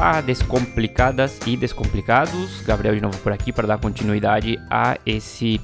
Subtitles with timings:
[0.00, 2.62] Olá, descomplicadas e descomplicados.
[2.62, 5.60] Gabriel de novo por aqui para dar continuidade a esse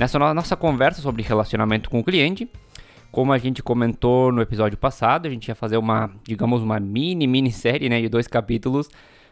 [0.00, 2.50] nessa nossa conversa sobre relacionamento com o cliente.
[3.12, 7.26] Como a gente comentou no episódio passado, a gente ia fazer uma, digamos, uma mini
[7.26, 8.88] mini série, né, de dois capítulos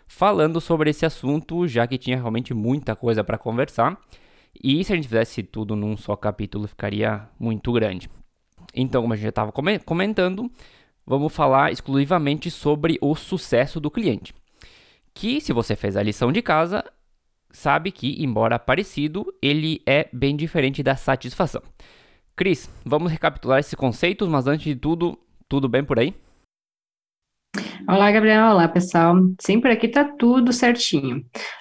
[0.06, 3.98] falando sobre esse assunto, já que tinha realmente muita coisa para conversar.
[4.62, 8.10] E se a gente fizesse tudo num só capítulo, ficaria muito grande.
[8.74, 10.52] Então, como a gente já estava comentando,
[11.06, 14.34] vamos falar exclusivamente sobre o sucesso do cliente.
[15.14, 16.84] Que, se você fez a lição de casa,
[17.50, 21.62] sabe que, embora parecido, ele é bem diferente da satisfação.
[22.34, 26.14] Cris, vamos recapitular esses conceitos, mas antes de tudo, tudo bem por aí?
[27.86, 28.52] Olá, Gabriel.
[28.52, 29.16] Olá, pessoal.
[29.40, 31.18] Sim, por aqui tá tudo certinho.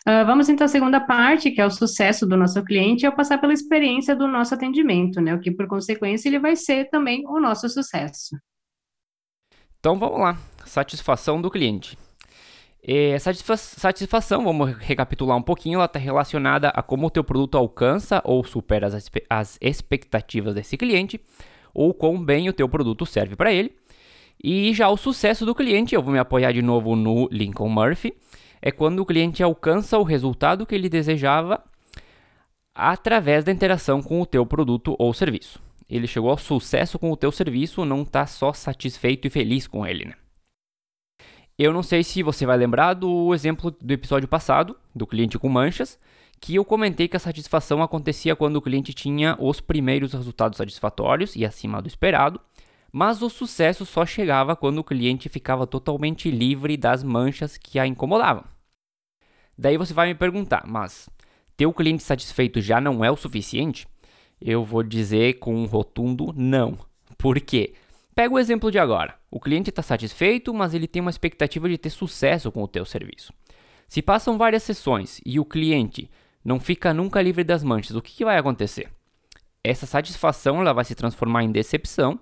[0.08, 3.38] Uh, vamos então à segunda parte, que é o sucesso do nosso cliente, ao passar
[3.40, 5.34] pela experiência do nosso atendimento, né?
[5.36, 8.38] O que, por consequência, ele vai ser também o nosso sucesso.
[9.80, 11.98] Então vamos lá, satisfação do cliente.
[12.84, 17.58] É, satisfa satisfação, vamos recapitular um pouquinho, ela está relacionada a como o teu produto
[17.58, 21.22] alcança ou supera as, as expectativas desse cliente,
[21.74, 23.76] ou quão bem o teu produto serve para ele.
[24.44, 28.14] E já o sucesso do cliente, eu vou me apoiar de novo no Lincoln Murphy,
[28.59, 31.64] é quando o cliente alcança o resultado que ele desejava
[32.74, 37.18] através da interação com o teu produto ou serviço ele chegou ao sucesso com o
[37.18, 40.14] teu serviço, não está só satisfeito e feliz com ele, né?
[41.64, 45.48] Eu não sei se você vai lembrar do exemplo do episódio passado, do cliente com
[45.48, 46.00] manchas,
[46.40, 51.36] que eu comentei que a satisfação acontecia quando o cliente tinha os primeiros resultados satisfatórios
[51.36, 52.42] e acima do esperado,
[52.92, 57.86] mas o sucesso só chegava quando o cliente ficava totalmente livre das manchas que a
[57.86, 58.44] incomodavam.
[59.56, 61.12] Daí você vai me perguntar, mas
[61.56, 63.88] ter o cliente satisfeito já não é o suficiente?
[64.41, 66.75] Eu vou dizer com um rotundo não.
[67.19, 67.75] Por quê?
[68.14, 69.16] Pega o exemplo de agora.
[69.30, 72.86] O cliente está satisfeito, mas ele tem uma expectativa de ter sucesso com o teu
[72.86, 73.34] serviço.
[73.88, 76.10] Se passam várias sessões e o cliente
[76.44, 78.90] não fica nunca livre das manchas, o que, que vai acontecer?
[79.64, 82.20] Essa satisfação ela vai se transformar em decepção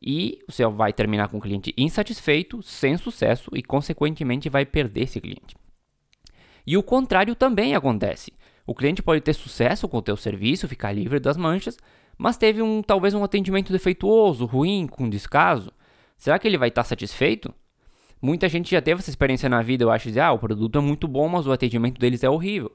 [0.00, 5.20] e você vai terminar com o cliente insatisfeito, sem sucesso e, consequentemente, vai perder esse
[5.20, 5.56] cliente.
[6.66, 8.32] E o contrário também acontece.
[8.66, 11.78] O cliente pode ter sucesso com o teu serviço, ficar livre das manchas,
[12.16, 15.72] mas teve um talvez um atendimento defeituoso, ruim, com descaso.
[16.16, 17.52] Será que ele vai estar satisfeito?
[18.20, 20.80] Muita gente já teve essa experiência na vida, eu acho, de ah, o produto é
[20.80, 22.72] muito bom, mas o atendimento deles é horrível.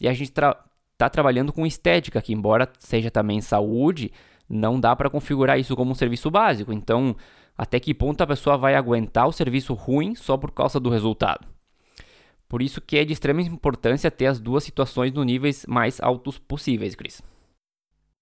[0.00, 0.56] E a gente está
[0.96, 4.10] tra trabalhando com estética, que embora seja também saúde,
[4.48, 6.72] não dá para configurar isso como um serviço básico.
[6.72, 7.14] Então,
[7.56, 11.46] até que ponto a pessoa vai aguentar o serviço ruim só por causa do resultado?
[12.48, 16.38] Por isso que é de extrema importância ter as duas situações no níveis mais altos
[16.38, 17.22] possíveis, Cris.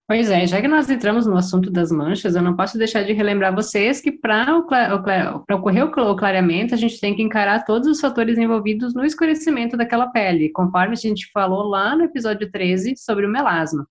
[0.08, 3.12] Pois é, já que nós entramos no assunto das manchas, eu não posso deixar de
[3.12, 8.38] relembrar vocês que para ocorrer o clareamento, a gente tem que encarar todos os fatores
[8.38, 13.28] envolvidos no escurecimento daquela pele, conforme a gente falou lá no episódio 13 sobre o
[13.28, 13.86] melasma.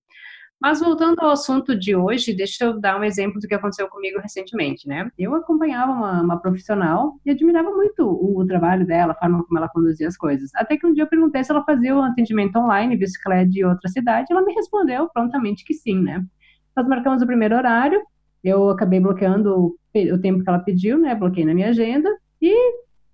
[0.60, 4.18] Mas voltando ao assunto de hoje, deixa eu dar um exemplo do que aconteceu comigo
[4.18, 5.08] recentemente, né?
[5.16, 9.56] Eu acompanhava uma, uma, profissional e admirava muito o, o, trabalho dela, a forma como
[9.56, 10.50] ela conduzia as coisas.
[10.56, 13.40] Até que um dia eu perguntei se ela fazia o atendimento online, visto que ela
[13.40, 16.24] é de outra cidade, e ela me respondeu prontamente que sim, né?
[16.76, 18.02] Nós marcamos o primeiro horário,
[18.42, 19.78] eu acabei bloqueando o,
[20.14, 21.14] o tempo que ela pediu, né?
[21.14, 22.10] Bloqueei na minha agenda
[22.42, 22.52] e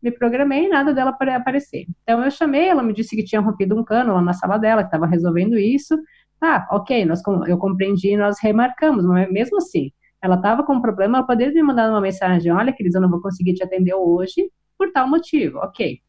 [0.03, 1.87] me programei, nada dela para aparecer.
[2.03, 4.83] Então eu chamei, ela me disse que tinha rompido um cano lá na sala dela,
[4.83, 5.99] que estava resolvendo isso.
[6.45, 9.91] Tá, ok, nós, eu compreendi, nós remarcamos, mas mesmo assim,
[10.21, 13.09] ela estava com um problema, ela poderia me mandar uma mensagem, olha, querida, eu não
[13.09, 16.01] vou conseguir te atender hoje por tal motivo, ok.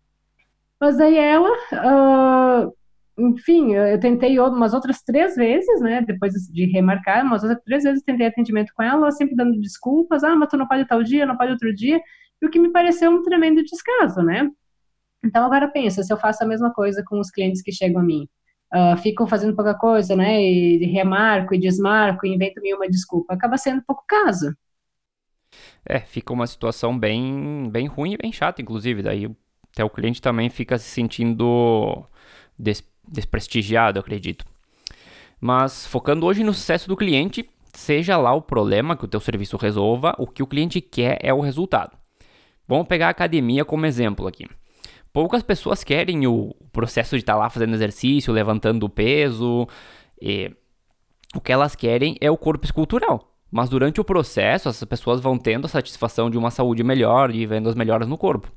[0.77, 2.73] Mas aí ela, uh,
[3.17, 8.03] enfim, eu tentei umas outras três vezes, né, depois de remarcar, umas outras três vezes
[8.03, 11.37] tentei atendimento com ela sempre dando desculpas, ah, mas tu não pode tal dia, não
[11.37, 11.97] pode outro dia,
[12.41, 14.51] e o que me pareceu um tremendo descaso, né.
[15.23, 18.03] Então agora pensa, se eu faço a mesma coisa com os clientes que chegam a
[18.03, 18.27] mim,
[18.73, 20.41] uh, ficam fazendo pouca coisa, né?
[20.41, 23.33] E remarco e desmarco e invento mil uma desculpa.
[23.33, 24.55] Acaba sendo pouco caso.
[25.85, 29.03] É, fica uma situação bem, bem ruim e bem chata, inclusive.
[29.03, 29.29] Daí
[29.71, 32.05] até o cliente também fica se sentindo
[32.57, 34.43] des desprestigiado, acredito.
[35.39, 39.57] Mas focando hoje no sucesso do cliente, seja lá o problema que o teu serviço
[39.57, 41.95] resolva, o que o cliente quer é o resultado.
[42.67, 44.47] Vamos pegar a academia como exemplo aqui
[45.15, 49.65] poucas pessoas querem o processo de estar tá lá fazendo exercício, levantando peso.
[50.21, 50.51] E
[51.33, 53.33] o que elas querem é o corpo escultural.
[53.49, 57.45] Mas durante o processo, essas pessoas vão tendo a satisfação de uma saúde melhor e
[57.45, 58.51] vendo as melhoras no corpo.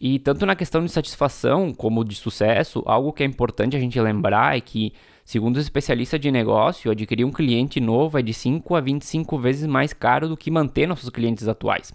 [0.00, 4.00] E tanto na questão de satisfação como de sucesso, algo que é importante a gente
[4.00, 4.92] lembrar é que,
[5.24, 9.66] segundo os especialistas de negócio, adquirir um cliente novo é de 5 a 25 vezes
[9.66, 11.92] mais caro do que manter nossos clientes atuais.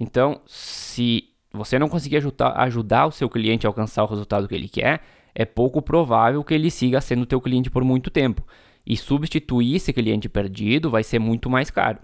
[0.00, 4.54] Então, se você não conseguir ajudar, ajudar o seu cliente a alcançar o resultado que
[4.54, 5.00] ele quer,
[5.34, 8.44] é pouco provável que ele siga sendo teu cliente por muito tempo.
[8.86, 11.98] E substituir esse cliente perdido vai ser muito mais caro.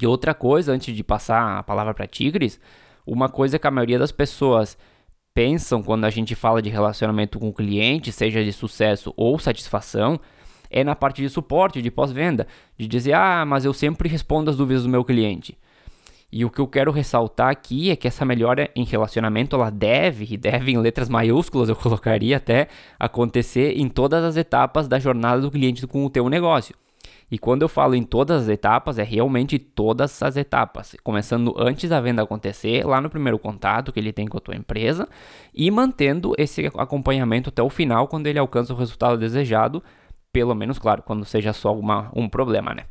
[0.00, 2.60] E outra coisa, antes de passar a palavra para Tigres,
[3.06, 4.76] uma coisa que a maioria das pessoas
[5.34, 10.20] pensam quando a gente fala de relacionamento com o cliente, seja de sucesso ou satisfação,
[10.70, 14.56] é na parte de suporte, de pós-venda, de dizer, ah, mas eu sempre respondo as
[14.56, 15.56] dúvidas do meu cliente.
[16.30, 20.26] E o que eu quero ressaltar aqui é que essa melhora em relacionamento, ela deve,
[20.30, 25.40] e deve em letras maiúsculas, eu colocaria até, acontecer em todas as etapas da jornada
[25.40, 26.74] do cliente com o teu negócio.
[27.30, 31.88] E quando eu falo em todas as etapas, é realmente todas as etapas, começando antes
[31.88, 35.08] da venda acontecer, lá no primeiro contato que ele tem com a tua empresa,
[35.54, 39.82] e mantendo esse acompanhamento até o final, quando ele alcança o resultado desejado,
[40.32, 42.84] pelo menos, claro, quando seja só uma, um problema, né?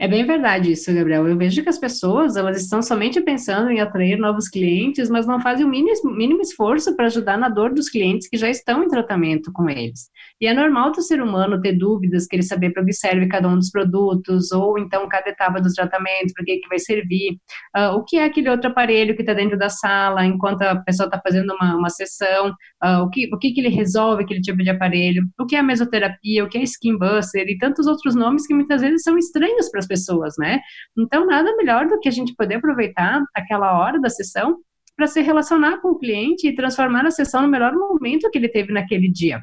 [0.00, 1.26] É bem verdade isso, Gabriel.
[1.26, 5.40] Eu vejo que as pessoas, elas estão somente pensando em atrair novos clientes, mas não
[5.40, 8.88] fazem o mínimo, mínimo esforço para ajudar na dor dos clientes que já estão em
[8.88, 10.08] tratamento com eles.
[10.40, 13.56] E é normal do ser humano ter dúvidas, querer saber para que serve cada um
[13.56, 17.32] dos produtos, ou então cada etapa dos tratamentos, para que, que vai servir,
[17.76, 21.06] uh, o que é aquele outro aparelho que está dentro da sala, enquanto a pessoa
[21.06, 22.50] está fazendo uma, uma sessão,
[22.84, 25.58] uh, o, que, o que, que ele resolve aquele tipo de aparelho, o que é
[25.58, 29.18] a mesoterapia, o que é skin buster, e tantos outros nomes que muitas vezes são
[29.18, 30.60] estranhos para as pessoas, né?
[30.96, 34.58] Então, nada melhor do que a gente poder aproveitar aquela hora da sessão
[34.96, 38.48] para se relacionar com o cliente e transformar a sessão no melhor momento que ele
[38.48, 39.42] teve naquele dia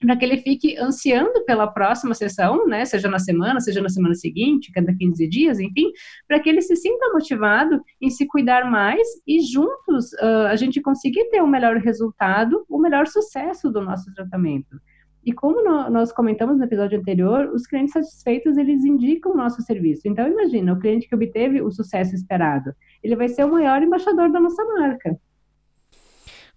[0.00, 4.14] para que ele fique ansiando pela próxima sessão, né, seja na semana, seja na semana
[4.14, 5.90] seguinte, cada 15 dias, enfim,
[6.28, 10.80] para que ele se sinta motivado em se cuidar mais e juntos uh, a gente
[10.80, 14.76] conseguir ter o melhor resultado, o melhor sucesso do nosso tratamento.
[15.26, 20.06] E como nós comentamos no episódio anterior, os clientes satisfeitos, eles indicam o nosso serviço.
[20.06, 24.30] Então, imagina, o cliente que obteve o sucesso esperado, ele vai ser o maior embaixador
[24.30, 25.18] da nossa marca.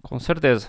[0.03, 0.67] Com certeza.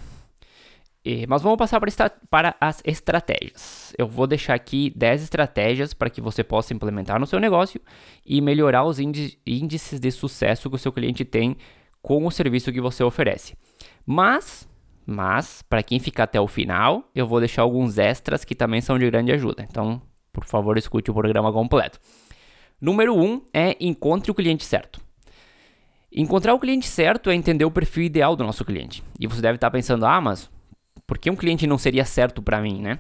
[1.05, 3.93] E, mas vamos passar para, para as estratégias.
[3.99, 7.82] Eu vou deixar aqui 10 estratégias para que você possa implementar no seu negócio
[8.25, 11.55] e melhorar os índices de sucesso que o seu cliente tem
[12.00, 13.55] com o serviço que você oferece.
[14.06, 14.67] Mas
[15.11, 18.99] mas, para quem ficar até o final, eu vou deixar alguns extras que também são
[18.99, 19.67] de grande ajuda.
[19.69, 20.01] Então,
[20.33, 21.99] por favor, escute o programa completo.
[22.81, 25.01] Número 1 um é encontre o cliente certo.
[26.12, 29.03] Encontrar o cliente certo é entender o perfil ideal do nosso cliente.
[29.19, 30.51] E você deve estar pensando, ah, mas
[31.07, 32.99] por que um cliente não seria certo para mim, né?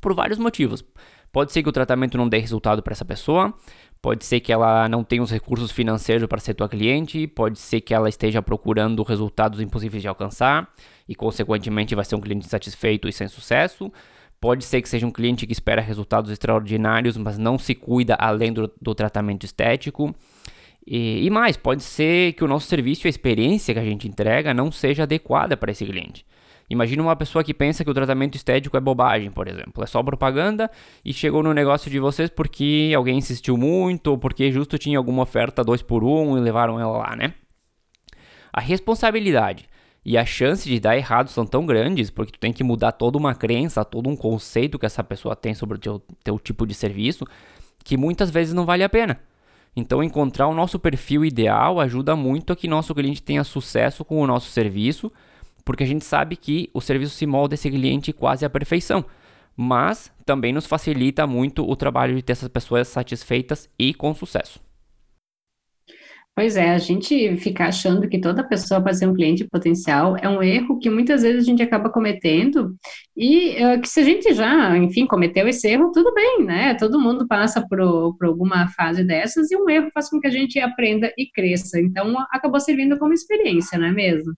[0.00, 0.84] Por vários motivos.
[1.30, 3.54] Pode ser que o tratamento não dê resultado para essa pessoa,
[4.00, 7.80] Pode ser que ela não tenha os recursos financeiros para ser tua cliente, pode ser
[7.80, 10.72] que ela esteja procurando resultados impossíveis de alcançar
[11.08, 13.92] e, consequentemente, vai ser um cliente insatisfeito e sem sucesso.
[14.40, 18.52] Pode ser que seja um cliente que espera resultados extraordinários, mas não se cuida além
[18.52, 20.14] do, do tratamento estético.
[20.86, 24.06] E, e mais, pode ser que o nosso serviço e a experiência que a gente
[24.06, 26.24] entrega não seja adequada para esse cliente.
[26.70, 29.82] Imagina uma pessoa que pensa que o tratamento estético é bobagem, por exemplo.
[29.82, 30.70] É só propaganda
[31.04, 35.22] e chegou no negócio de vocês porque alguém insistiu muito ou porque justo tinha alguma
[35.22, 37.32] oferta 2 por 1 um, e levaram ela lá, né?
[38.52, 39.66] A responsabilidade
[40.04, 43.16] e a chance de dar errado são tão grandes porque tu tem que mudar toda
[43.16, 46.74] uma crença, todo um conceito que essa pessoa tem sobre o teu, teu tipo de
[46.74, 47.24] serviço
[47.82, 49.18] que muitas vezes não vale a pena.
[49.74, 54.20] Então, encontrar o nosso perfil ideal ajuda muito a que nosso cliente tenha sucesso com
[54.20, 55.10] o nosso serviço
[55.68, 59.04] porque a gente sabe que o serviço se molda esse cliente quase à perfeição,
[59.54, 64.58] mas também nos facilita muito o trabalho de ter essas pessoas satisfeitas e com sucesso.
[66.34, 70.28] Pois é, a gente ficar achando que toda pessoa pode ser um cliente potencial é
[70.28, 72.74] um erro que muitas vezes a gente acaba cometendo
[73.14, 76.74] e uh, que se a gente já, enfim, cometeu esse erro, tudo bem, né?
[76.76, 80.30] Todo mundo passa por, por alguma fase dessas e um erro faz com que a
[80.30, 81.78] gente aprenda e cresça.
[81.78, 84.32] Então, acabou servindo como experiência, não é mesmo?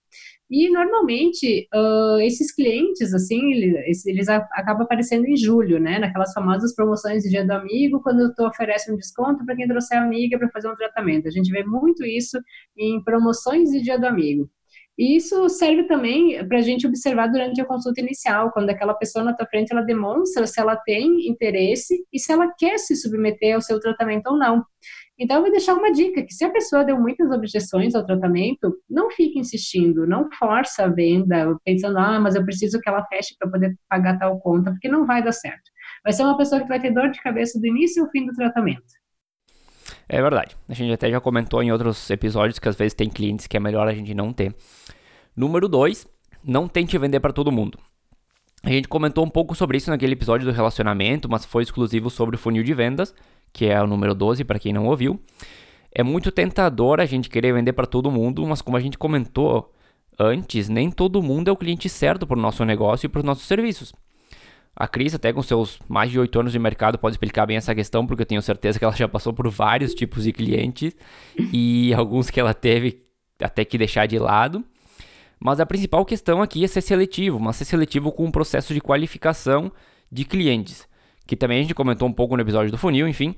[0.51, 6.01] E normalmente uh, esses clientes, assim, eles, eles acabam aparecendo em julho, né?
[6.01, 9.99] Naquelas famosas promoções de dia do amigo, quando tu oferece um desconto para quem trouxer
[9.99, 11.29] a amiga para fazer um tratamento.
[11.29, 12.37] A gente vê muito isso
[12.77, 14.51] em promoções de dia do amigo.
[15.01, 19.25] E isso serve também para a gente observar durante a consulta inicial, quando aquela pessoa
[19.25, 23.55] na tua frente ela demonstra se ela tem interesse e se ela quer se submeter
[23.55, 24.63] ao seu tratamento ou não.
[25.23, 28.75] Então, eu vou deixar uma dica, que se a pessoa deu muitas objeções ao tratamento,
[28.89, 33.37] não fique insistindo, não força a venda, pensando, ah, mas eu preciso que ela feche
[33.39, 35.71] para poder pagar tal conta, porque não vai dar certo.
[36.03, 38.33] Vai ser uma pessoa que vai ter dor de cabeça do início ao fim do
[38.33, 38.83] tratamento.
[40.09, 40.57] É verdade.
[40.67, 43.61] A gente até já comentou em outros episódios que às vezes tem clientes que é
[43.61, 44.55] melhor a gente não ter.
[45.37, 46.09] Número 2,
[46.43, 47.79] não tente vender para todo mundo.
[48.63, 52.37] A gente comentou um pouco sobre isso naquele episódio do relacionamento, mas foi exclusivo sobre
[52.37, 53.15] o funil de vendas
[53.53, 55.21] que é o número 12, para quem não ouviu.
[55.93, 59.73] É muito tentador a gente querer vender para todo mundo, mas como a gente comentou
[60.19, 63.25] antes, nem todo mundo é o cliente certo para o nosso negócio e para os
[63.25, 63.93] nossos serviços.
[64.77, 67.75] A Cris, até com seus mais de 8 anos de mercado, pode explicar bem essa
[67.75, 70.95] questão, porque eu tenho certeza que ela já passou por vários tipos de clientes
[71.53, 73.03] e alguns que ela teve
[73.41, 74.65] até que deixar de lado.
[75.39, 78.81] Mas a principal questão aqui é ser seletivo, mas ser seletivo com um processo de
[78.81, 79.73] qualificação
[80.13, 80.87] de clientes,
[81.31, 83.37] que também a gente comentou um pouco no episódio do funil, enfim,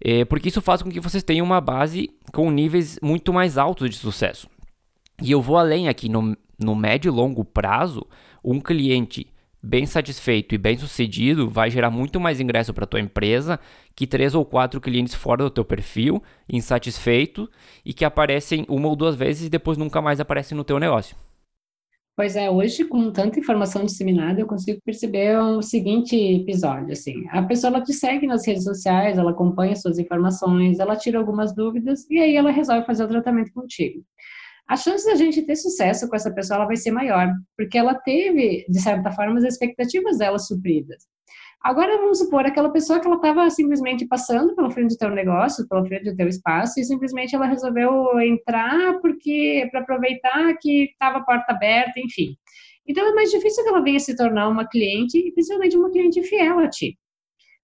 [0.00, 3.90] é, porque isso faz com que vocês tenham uma base com níveis muito mais altos
[3.90, 4.48] de sucesso.
[5.20, 8.06] E eu vou além aqui, no, no médio e longo prazo,
[8.44, 9.26] um cliente
[9.60, 13.58] bem satisfeito e bem sucedido vai gerar muito mais ingresso para tua empresa
[13.96, 17.50] que três ou quatro clientes fora do teu perfil, insatisfeito
[17.84, 21.16] e que aparecem uma ou duas vezes e depois nunca mais aparecem no teu negócio.
[22.14, 27.42] Pois é, hoje com tanta informação disseminada, eu consigo perceber o seguinte episódio, assim, a
[27.42, 32.18] pessoa te segue nas redes sociais, ela acompanha suas informações, ela tira algumas dúvidas e
[32.18, 34.04] aí ela resolve fazer o tratamento contigo
[34.68, 37.94] a chance da gente ter sucesso com essa pessoa ela vai ser maior, porque ela
[37.94, 41.04] teve, de certa forma, as expectativas dela supridas.
[41.62, 45.66] Agora, vamos supor, aquela pessoa que ela estava simplesmente passando pela frente do teu negócio,
[45.68, 51.18] pela frente do teu espaço, e simplesmente ela resolveu entrar porque para aproveitar que estava
[51.18, 52.36] a porta aberta, enfim.
[52.86, 56.20] Então, é mais difícil que ela venha se tornar uma cliente, e principalmente uma cliente
[56.24, 56.98] fiel a ti.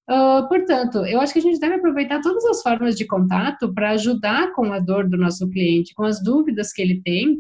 [0.09, 3.91] Uh, portanto, eu acho que a gente deve aproveitar todas as formas de contato para
[3.91, 7.37] ajudar com a dor do nosso cliente, com as dúvidas que ele tem,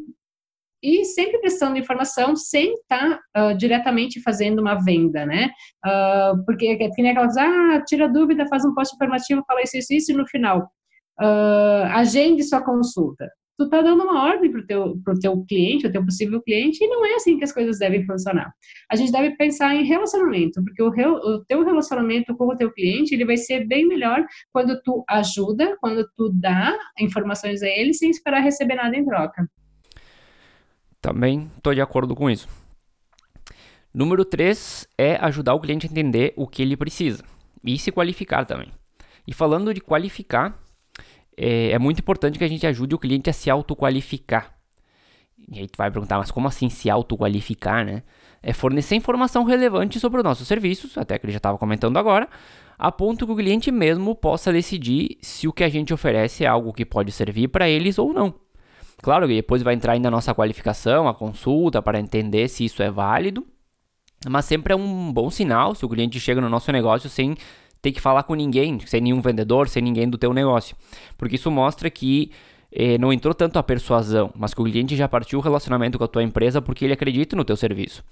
[0.82, 5.50] e sempre prestando informação sem estar tá, uh, diretamente fazendo uma venda, né?
[5.84, 9.62] Uh, porque é que nem aquela coisa, ah, tira dúvida, faz um post informativo, fala
[9.62, 10.70] isso, isso, isso, e no final,
[11.92, 15.90] agende sua consulta tu está dando uma ordem para o teu, pro teu cliente, o
[15.90, 18.52] teu possível cliente, e não é assim que as coisas devem funcionar.
[18.88, 22.72] A gente deve pensar em relacionamento, porque o, re, o teu relacionamento com o teu
[22.72, 27.92] cliente, ele vai ser bem melhor quando tu ajuda, quando tu dá informações a ele
[27.92, 29.48] sem esperar receber nada em troca.
[31.00, 32.48] Também estou de acordo com isso.
[33.92, 37.24] Número 3 é ajudar o cliente a entender o que ele precisa
[37.64, 38.70] e se qualificar também.
[39.26, 40.58] E falando de qualificar,
[41.36, 44.54] é, é muito importante que a gente ajude o cliente a se autoqualificar.
[45.50, 48.02] E aí tu vai perguntar, mas como assim se autoqualificar, né?
[48.42, 52.28] É fornecer informação relevante sobre os nossos serviços, até que ele já estava comentando agora,
[52.78, 56.46] a ponto que o cliente mesmo possa decidir se o que a gente oferece é
[56.46, 58.34] algo que pode servir para eles ou não.
[59.02, 62.82] Claro que depois vai entrar ainda a nossa qualificação, a consulta, para entender se isso
[62.82, 63.46] é válido,
[64.28, 67.36] mas sempre é um bom sinal se o cliente chega no nosso negócio sem
[67.80, 70.76] ter que falar com ninguém, sem nenhum vendedor, sem ninguém do teu negócio.
[71.16, 72.32] Porque isso mostra que
[72.72, 76.04] eh, não entrou tanto a persuasão, mas que o cliente já partiu o relacionamento com
[76.04, 78.02] a tua empresa porque ele acredita no teu serviço.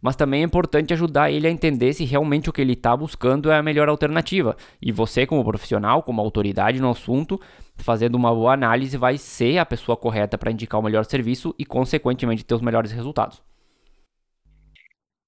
[0.00, 3.50] Mas também é importante ajudar ele a entender se realmente o que ele está buscando
[3.50, 4.56] é a melhor alternativa.
[4.80, 7.40] E você, como profissional, como autoridade no assunto,
[7.76, 11.64] fazendo uma boa análise, vai ser a pessoa correta para indicar o melhor serviço e,
[11.64, 13.42] consequentemente, ter os melhores resultados.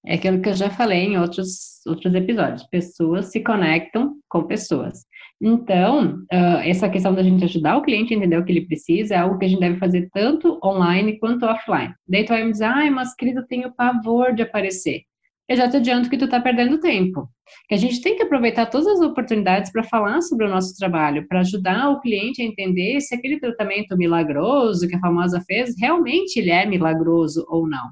[0.07, 2.65] É aquilo que eu já falei em outros, outros episódios.
[2.65, 5.05] Pessoas se conectam com pessoas.
[5.41, 9.15] Então, uh, essa questão da gente ajudar o cliente a entender o que ele precisa
[9.15, 11.95] é algo que a gente deve fazer tanto online quanto offline.
[12.09, 15.03] Daí tu vai me dizer, ai, mas querido, eu tenho pavor de aparecer.
[15.49, 17.29] Eu já te adianto que tu está perdendo tempo.
[17.69, 21.27] Que a gente tem que aproveitar todas as oportunidades para falar sobre o nosso trabalho,
[21.27, 26.39] para ajudar o cliente a entender se aquele tratamento milagroso que a famosa fez, realmente
[26.39, 27.89] ele é milagroso ou não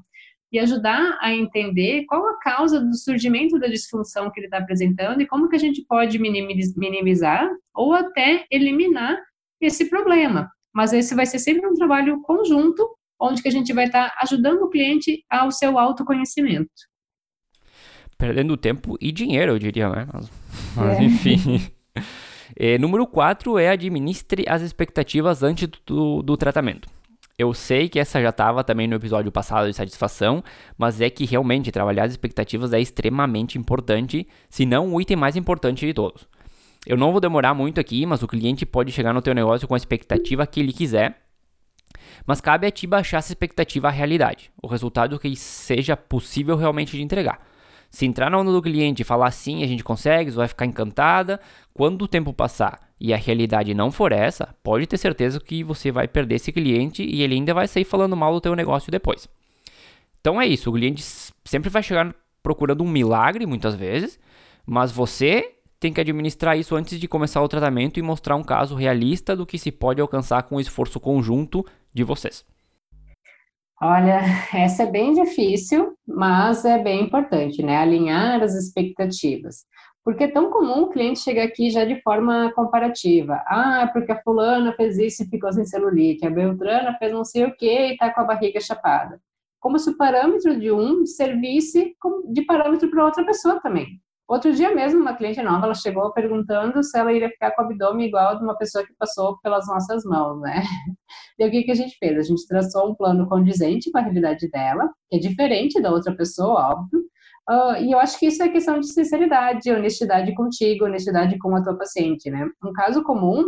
[0.56, 5.20] e ajudar a entender qual a causa do surgimento da disfunção que ele está apresentando
[5.20, 9.18] e como que a gente pode minimizar ou até eliminar
[9.60, 10.50] esse problema.
[10.74, 12.88] Mas esse vai ser sempre um trabalho conjunto,
[13.20, 16.70] onde que a gente vai estar tá ajudando o cliente ao seu autoconhecimento.
[18.16, 20.08] Perdendo tempo e dinheiro, eu diria, né?
[20.10, 20.30] Mas,
[20.74, 21.02] mas é.
[21.02, 21.38] enfim.
[22.56, 26.95] é, número 4 é administre as expectativas antes do, do tratamento.
[27.38, 30.42] Eu sei que essa já estava também no episódio passado de satisfação,
[30.78, 35.36] mas é que realmente trabalhar as expectativas é extremamente importante, se não o item mais
[35.36, 36.26] importante de todos.
[36.86, 39.74] Eu não vou demorar muito aqui, mas o cliente pode chegar no teu negócio com
[39.74, 41.26] a expectativa que ele quiser,
[42.26, 46.96] mas cabe a ti baixar essa expectativa à realidade, o resultado que seja possível realmente
[46.96, 47.38] de entregar.
[47.90, 50.64] Se entrar na onda do cliente e falar sim, a gente consegue, você vai ficar
[50.64, 51.38] encantada.
[51.74, 55.90] Quando o tempo passar e a realidade não for essa, pode ter certeza que você
[55.90, 59.28] vai perder esse cliente e ele ainda vai sair falando mal do teu negócio depois.
[60.20, 61.02] Então é isso, o cliente
[61.44, 64.18] sempre vai chegar procurando um milagre muitas vezes,
[64.64, 68.74] mas você tem que administrar isso antes de começar o tratamento e mostrar um caso
[68.74, 72.44] realista do que se pode alcançar com o esforço conjunto de vocês.
[73.80, 74.20] Olha,
[74.54, 77.76] essa é bem difícil, mas é bem importante, né?
[77.76, 79.66] Alinhar as expectativas.
[80.06, 83.42] Porque é tão comum o cliente chegar aqui já de forma comparativa.
[83.44, 87.44] Ah, porque a fulana fez isso e ficou sem celulite, a Beltrana fez não sei
[87.44, 89.20] o que e está com a barriga chapada.
[89.58, 91.92] Como se o parâmetro de um servisse
[92.28, 94.00] de parâmetro para outra pessoa também.
[94.28, 97.64] Outro dia mesmo, uma cliente nova, ela chegou perguntando se ela iria ficar com o
[97.64, 100.62] abdômen igual de uma pessoa que passou pelas nossas mãos, né?
[101.38, 102.16] E o que, que a gente fez?
[102.16, 106.16] A gente traçou um plano condizente com a realidade dela, que é diferente da outra
[106.16, 107.02] pessoa, óbvio,
[107.48, 111.62] Uh, e eu acho que isso é questão de sinceridade, honestidade contigo, honestidade com a
[111.62, 112.48] tua paciente, né?
[112.64, 113.44] Um caso comum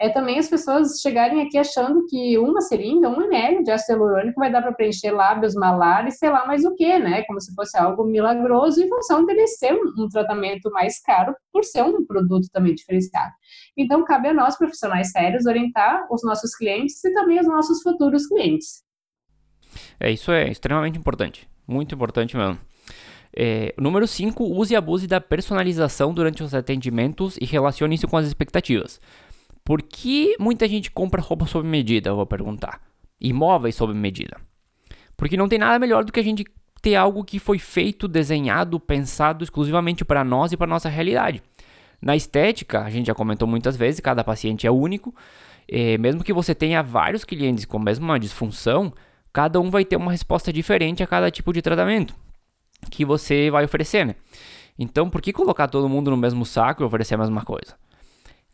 [0.00, 4.38] é também as pessoas chegarem aqui achando que uma seringa, um ml de ácido hialurônico
[4.38, 7.22] vai dar para preencher lábios, malar e sei lá mais o que, né?
[7.22, 11.64] Como se fosse algo milagroso em função dele ser um, um tratamento mais caro por
[11.64, 13.32] ser um produto também diferenciado.
[13.76, 18.26] Então, cabe a nós, profissionais sérios, orientar os nossos clientes e também os nossos futuros
[18.28, 18.84] clientes.
[19.98, 22.58] É, isso é extremamente importante, muito importante mesmo.
[23.40, 28.16] É, número 5, use e abuse da personalização durante os atendimentos e relacione isso com
[28.16, 29.00] as expectativas.
[29.64, 32.80] Por que muita gente compra roupa sob medida, eu vou perguntar.
[33.20, 34.36] Imóveis sob medida.
[35.16, 36.44] Porque não tem nada melhor do que a gente
[36.82, 41.40] ter algo que foi feito, desenhado, pensado exclusivamente para nós e para nossa realidade.
[42.02, 45.14] Na estética, a gente já comentou muitas vezes, cada paciente é único.
[45.68, 48.92] É, mesmo que você tenha vários clientes com a mesma disfunção,
[49.32, 52.16] cada um vai ter uma resposta diferente a cada tipo de tratamento
[52.90, 54.14] que você vai oferecer, né?
[54.78, 57.74] Então, por que colocar todo mundo no mesmo saco e oferecer a mesma coisa?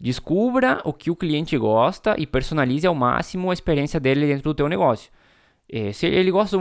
[0.00, 4.54] Descubra o que o cliente gosta e personalize ao máximo a experiência dele dentro do
[4.54, 5.10] teu negócio.
[5.70, 6.58] É, se ele gosta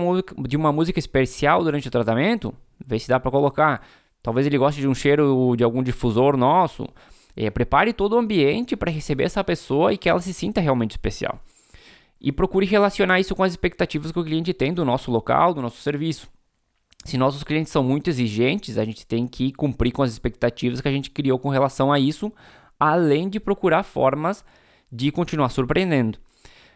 [0.48, 2.54] de uma música especial durante o tratamento,
[2.86, 3.86] vê se dá para colocar.
[4.22, 6.88] Talvez ele goste de um cheiro de algum difusor nosso.
[7.36, 10.92] É, prepare todo o ambiente para receber essa pessoa e que ela se sinta realmente
[10.92, 11.40] especial.
[12.22, 15.62] E procure relacionar isso com as expectativas que o cliente tem do nosso local, do
[15.62, 16.30] nosso serviço
[17.04, 20.88] se nossos clientes são muito exigentes, a gente tem que cumprir com as expectativas que
[20.88, 22.32] a gente criou com relação a isso,
[22.80, 24.44] além de procurar formas
[24.92, 26.18] de continuar surpreendendo.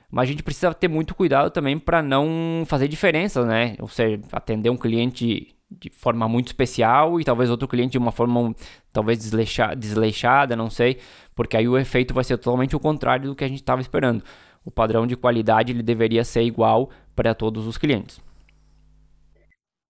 [0.10, 3.76] Mas a gente precisa ter muito cuidado também para não fazer diferença, né?
[3.80, 8.12] Ou seja, atender um cliente de forma muito especial e talvez outro cliente de uma
[8.12, 8.56] forma
[8.92, 10.98] talvez desleixada, desleixada, não sei,
[11.36, 14.24] porque aí o efeito vai ser totalmente o contrário do que a gente estava esperando.
[14.64, 18.20] O padrão de qualidade ele deveria ser igual para todos os clientes.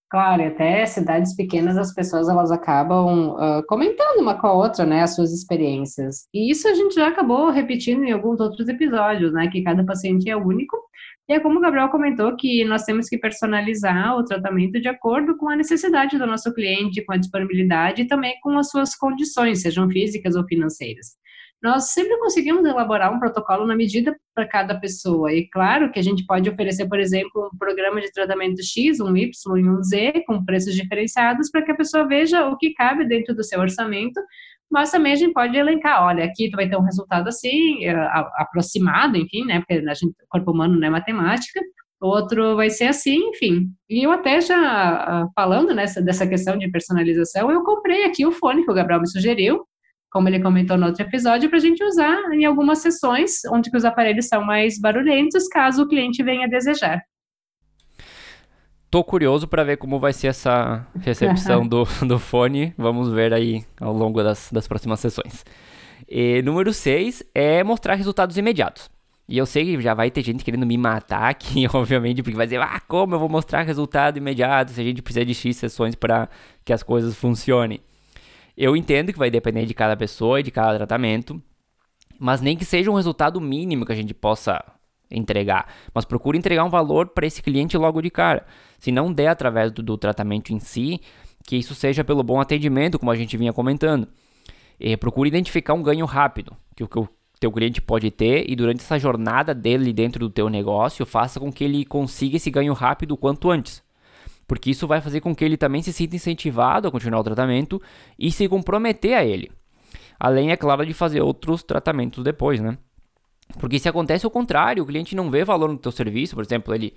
[0.10, 4.86] Claro, e até cidades pequenas as pessoas elas acabam uh, comentando uma com a outra,
[4.86, 6.28] né, as suas experiências.
[6.34, 10.30] E isso a gente já acabou repetindo em alguns outros episódios, né, que cada paciente
[10.30, 10.78] é único.
[11.28, 15.36] E é como o Gabriel comentou que nós temos que personalizar o tratamento de acordo
[15.36, 19.62] com a necessidade do nosso cliente, com a disponibilidade e também com as suas condições,
[19.62, 21.18] sejam físicas ou financeiras
[21.62, 25.34] nós sempre conseguimos elaborar um protocolo na medida para cada pessoa.
[25.34, 29.16] E claro que a gente pode oferecer, por exemplo, um programa de tratamento X, um
[29.18, 33.08] Y e um Z, com preços diferenciados, para que a pessoa veja o que cabe
[33.08, 34.22] dentro do seu orçamento,
[34.70, 38.10] mas também a gente pode elencar, olha, aqui tu vai ter um resultado assim, eh,
[38.36, 41.62] aproximado, enfim, né, porque a gente, o corpo humano não é matemática,
[42.00, 43.70] outro vai ser assim, enfim.
[43.90, 48.32] E eu até já, ah, falando nessa, dessa questão de personalização, eu comprei aqui o
[48.32, 49.66] fone que o Gabriel me sugeriu,
[50.12, 53.86] como ele comentou no outro episódio, para a gente usar em algumas sessões onde os
[53.86, 57.02] aparelhos são mais barulhentos, caso o cliente venha desejar.
[58.90, 62.74] Tô curioso para ver como vai ser essa recepção do, do fone.
[62.78, 65.44] Vamos ver aí ao longo das, das próximas sessões.
[66.08, 68.90] E, número 6 é mostrar resultados imediatos.
[69.30, 72.46] E eu sei que já vai ter gente querendo me matar aqui, obviamente, porque vai
[72.46, 75.96] dizer, ah, como eu vou mostrar resultado imediato se a gente precisa de X sessões
[75.96, 76.30] para
[76.64, 77.82] que as coisas funcionem.
[78.58, 81.40] Eu entendo que vai depender de cada pessoa e de cada tratamento,
[82.20, 84.64] mas nem que seja um resultado mínimo que a gente possa
[85.12, 88.48] entregar, mas procure entregar um valor para esse cliente logo de cara.
[88.80, 91.00] Se não der através do, do, tratamento em si,
[91.46, 94.08] que isso seja pelo bom atendimento, como a gente vinha comentando.
[94.80, 97.08] E procure identificar um ganho rápido que o que o
[97.40, 101.52] teu cliente pode ter e durante essa jornada dele dentro do teu negócio, faça com
[101.54, 103.84] que ele consiga esse ganho rápido o quanto antes
[104.48, 107.82] porque isso vai fazer com que ele também se sinta incentivado a continuar o tratamento
[108.18, 109.52] e se comprometer a ele.
[110.20, 112.78] Além, é claro, de fazer outros tratamentos depois, né?
[113.60, 116.74] Porque se acontece o contrário, o cliente não vê valor no teu serviço, por exemplo,
[116.74, 116.94] ele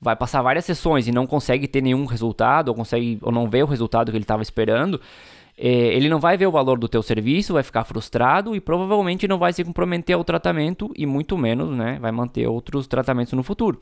[0.00, 3.62] vai passar várias sessões e não consegue ter nenhum resultado, ou, consegue, ou não vê
[3.62, 5.00] o resultado que ele estava esperando,
[5.56, 9.26] é, ele não vai ver o valor do teu serviço, vai ficar frustrado e provavelmente
[9.26, 13.42] não vai se comprometer ao tratamento e muito menos, né, vai manter outros tratamentos no
[13.42, 13.80] futuro.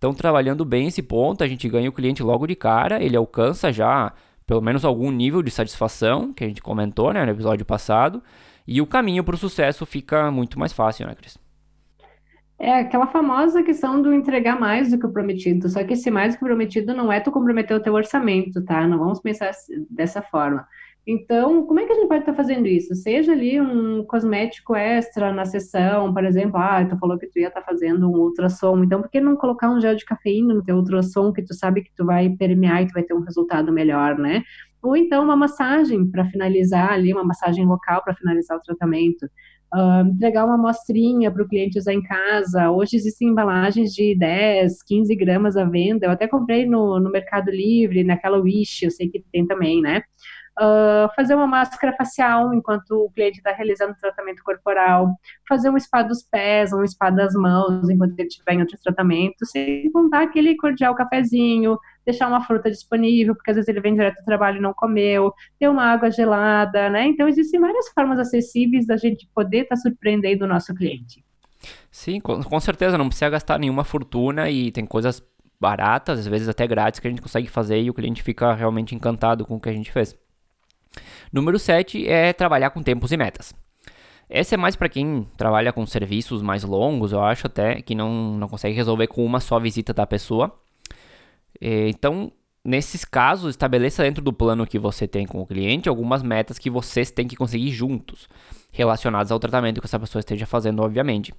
[0.00, 3.70] Então, trabalhando bem esse ponto, a gente ganha o cliente logo de cara, ele alcança
[3.70, 4.14] já
[4.46, 8.22] pelo menos algum nível de satisfação, que a gente comentou né, no episódio passado,
[8.66, 11.36] e o caminho para o sucesso fica muito mais fácil, né, Cris?
[12.58, 16.34] É aquela famosa questão do entregar mais do que o prometido, só que esse mais
[16.34, 18.88] do que o prometido não é tu comprometer o teu orçamento, tá?
[18.88, 19.50] Não vamos pensar
[19.90, 20.66] dessa forma.
[21.06, 22.94] Então, como é que a gente pode estar fazendo isso?
[22.94, 27.48] Seja ali um cosmético extra na sessão, por exemplo, ah, tu falou que tu ia
[27.48, 30.76] estar fazendo um ultrassom, então por que não colocar um gel de cafeína no teu
[30.76, 34.18] ultrassom que tu sabe que tu vai permear e tu vai ter um resultado melhor,
[34.18, 34.42] né?
[34.82, 39.26] Ou então uma massagem para finalizar ali, uma massagem local para finalizar o tratamento.
[39.72, 42.70] Uh, entregar uma amostrinha para o cliente usar em casa.
[42.70, 46.06] Hoje existem embalagens de 10, 15 gramas à venda.
[46.06, 50.02] Eu até comprei no, no Mercado Livre, naquela Wish, eu sei que tem também, né?
[50.60, 55.14] Uh, fazer uma máscara facial enquanto o cliente está realizando tratamento corporal,
[55.48, 59.46] fazer um spa dos pés, um spa das mãos enquanto ele estiver em outro tratamento,
[59.46, 64.18] sem contar aquele cordial cafezinho, deixar uma fruta disponível, porque às vezes ele vem direto
[64.18, 67.06] do trabalho e não comeu, ter uma água gelada, né?
[67.06, 71.24] Então existem várias formas acessíveis da gente poder estar tá surpreendendo o nosso cliente.
[71.90, 75.22] Sim, com certeza, não precisa gastar nenhuma fortuna e tem coisas
[75.60, 78.94] baratas, às vezes até grátis, que a gente consegue fazer e o cliente fica realmente
[78.94, 80.16] encantado com o que a gente fez.
[81.32, 83.54] Número 7 é trabalhar com tempos e metas.
[84.28, 88.38] Essa é mais para quem trabalha com serviços mais longos, eu acho até, que não,
[88.38, 90.56] não consegue resolver com uma só visita da pessoa.
[91.60, 92.30] É, então,
[92.64, 96.70] nesses casos, estabeleça dentro do plano que você tem com o cliente algumas metas que
[96.70, 98.28] vocês têm que conseguir juntos,
[98.72, 101.34] relacionadas ao tratamento que essa pessoa esteja fazendo, obviamente.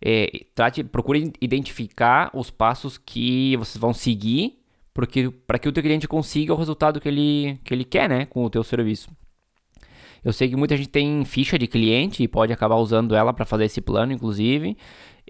[0.00, 4.61] É, trate, procure identificar os passos que vocês vão seguir
[4.94, 8.44] para que o teu cliente consiga o resultado que ele, que ele quer né, com
[8.44, 9.10] o teu serviço.
[10.24, 13.44] Eu sei que muita gente tem ficha de cliente e pode acabar usando ela para
[13.44, 14.76] fazer esse plano, inclusive,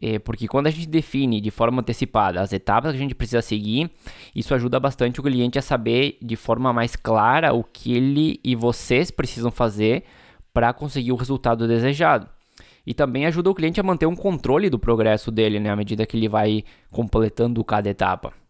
[0.01, 3.41] é, porque quando a gente define de forma antecipada as etapas que a gente precisa
[3.41, 3.91] seguir,
[4.35, 8.55] isso ajuda bastante o cliente a saber de forma mais clara o que ele e
[8.55, 10.05] vocês precisam fazer
[10.53, 12.29] para conseguir o resultado desejado.
[12.85, 16.05] E também ajuda o cliente a manter um controle do progresso dele, né, à medida
[16.05, 18.42] que ele vai completando cada etapa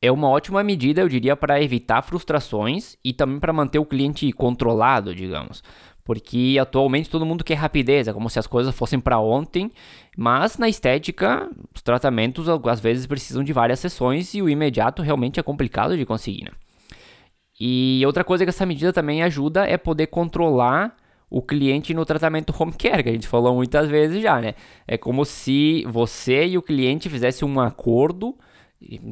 [0.00, 4.30] é uma ótima medida, eu diria, para evitar frustrações e também para manter o cliente
[4.32, 5.62] controlado, digamos.
[6.04, 9.72] Porque atualmente todo mundo quer rapidez, é como se as coisas fossem para ontem,
[10.16, 15.40] mas na estética, os tratamentos às vezes precisam de várias sessões e o imediato realmente
[15.40, 16.44] é complicado de conseguir.
[16.44, 16.50] Né?
[17.58, 20.94] E outra coisa que essa medida também ajuda é poder controlar
[21.28, 24.54] o cliente no tratamento home care, que a gente falou muitas vezes já, né?
[24.86, 28.36] É como se você e o cliente fizessem um acordo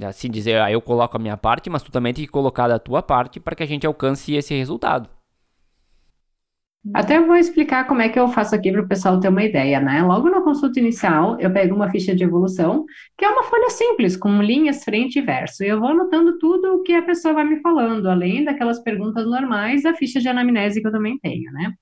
[0.07, 2.79] assim dizer, ah, eu coloco a minha parte, mas tu também tem que colocar a
[2.79, 5.09] tua parte para que a gente alcance esse resultado.
[6.93, 9.81] Até vou explicar como é que eu faço aqui para o pessoal ter uma ideia,
[9.81, 10.03] né?
[10.03, 12.85] Logo na consulta inicial, eu pego uma ficha de evolução,
[13.17, 16.75] que é uma folha simples, com linhas frente e verso, e eu vou anotando tudo
[16.75, 20.83] o que a pessoa vai me falando, além daquelas perguntas normais da ficha de anamnese
[20.83, 21.73] que eu também tenho, né?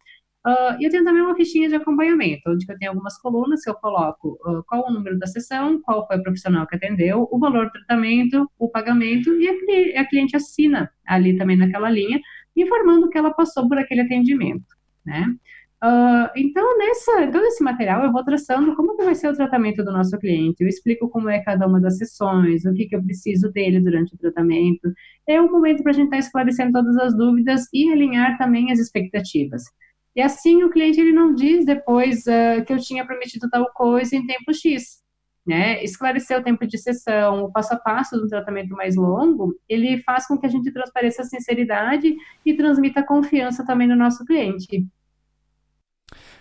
[0.44, 3.74] Uh, eu tenho também uma fichinha de acompanhamento, onde eu tenho algumas colunas que eu
[3.74, 7.66] coloco uh, qual o número da sessão, qual foi o profissional que atendeu, o valor
[7.66, 9.48] do tratamento, o pagamento, e
[9.96, 12.20] a, a cliente assina ali também naquela linha,
[12.56, 14.66] informando que ela passou por aquele atendimento,
[15.06, 15.32] né?
[15.84, 19.84] Uh, então, nessa, todo esse material, eu vou traçando como que vai ser o tratamento
[19.84, 23.02] do nosso cliente, eu explico como é cada uma das sessões, o que, que eu
[23.02, 24.92] preciso dele durante o tratamento,
[25.28, 28.70] é um momento para a gente estar tá esclarecendo todas as dúvidas e alinhar também
[28.72, 29.62] as expectativas.
[30.14, 34.14] E assim o cliente ele não diz depois uh, que eu tinha prometido tal coisa
[34.14, 35.02] em tempo X.
[35.44, 35.82] Né?
[35.82, 40.26] Esclarecer o tempo de sessão, o passo a passo do tratamento mais longo, ele faz
[40.26, 42.14] com que a gente transpareça a sinceridade
[42.46, 44.86] e transmita confiança também no nosso cliente.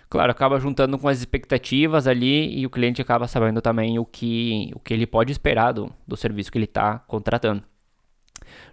[0.08, 4.70] Claro, acaba juntando com as expectativas ali e o cliente acaba sabendo também o que,
[4.74, 7.64] o que ele pode esperar do, do serviço que ele está contratando.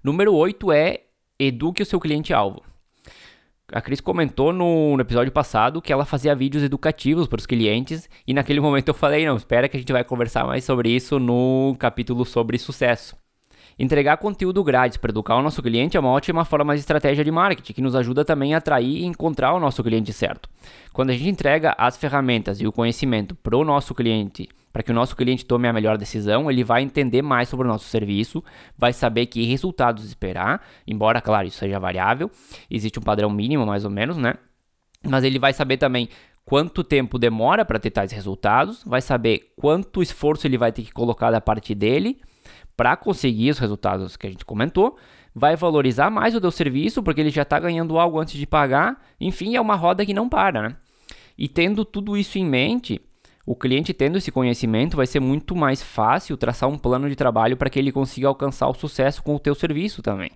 [0.03, 1.05] Número 8 é
[1.39, 2.61] eduque o seu cliente-alvo.
[3.71, 8.09] A Cris comentou no, no, episódio passado que ela fazia vídeos educativos para os clientes
[8.25, 11.19] e naquele momento eu falei, não, espera que a gente vai conversar mais sobre isso
[11.19, 13.15] no capítulo sobre sucesso.
[13.77, 17.31] Entregar conteúdo grátis para educar o nosso cliente é uma ótima forma de estratégia de
[17.31, 20.49] marketing que nos ajuda também a atrair e encontrar o nosso cliente certo.
[20.91, 24.91] Quando a gente entrega as ferramentas e o conhecimento para o nosso cliente, para que
[24.91, 28.43] o nosso cliente tome a melhor decisão, ele vai entender mais sobre o nosso serviço,
[28.77, 32.29] vai saber que resultados esperar, embora, claro, isso seja variável,
[32.69, 34.35] existe um padrão mínimo mais ou menos, né?
[35.07, 36.09] Mas ele vai saber também
[36.45, 40.91] quanto tempo demora para ter tais resultados, vai saber quanto esforço ele vai ter que
[40.91, 42.19] colocar da parte dele
[42.75, 44.97] para conseguir os resultados que a gente comentou,
[45.35, 49.01] vai valorizar mais o teu serviço porque ele já está ganhando algo antes de pagar.
[49.19, 50.75] Enfim, é uma roda que não para, né?
[51.37, 53.01] E tendo tudo isso em mente,
[53.49, 57.57] o cliente tendo esse conhecimento, vai ser muito mais fácil traçar um plano de trabalho
[57.57, 60.29] para que ele consiga alcançar o sucesso com o teu serviço também.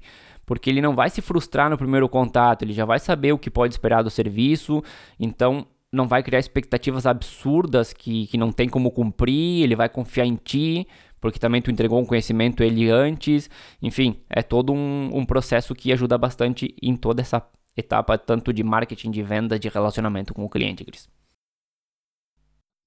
[0.48, 3.52] Porque ele não vai se frustrar no primeiro contato, ele já vai saber o que
[3.52, 4.82] pode esperar do serviço,
[5.20, 10.26] então não vai criar expectativas absurdas que, que não tem como cumprir, ele vai confiar
[10.26, 10.88] em ti,
[11.22, 13.48] porque também tu entregou um conhecimento ele antes,
[13.80, 17.46] enfim, é todo um, um processo que ajuda bastante em toda essa
[17.78, 21.08] etapa, tanto de marketing, de venda, de relacionamento com o cliente, Cris.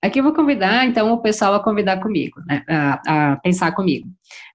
[0.03, 4.09] Aqui eu vou convidar, então, o pessoal a convidar comigo, né, a, a pensar comigo.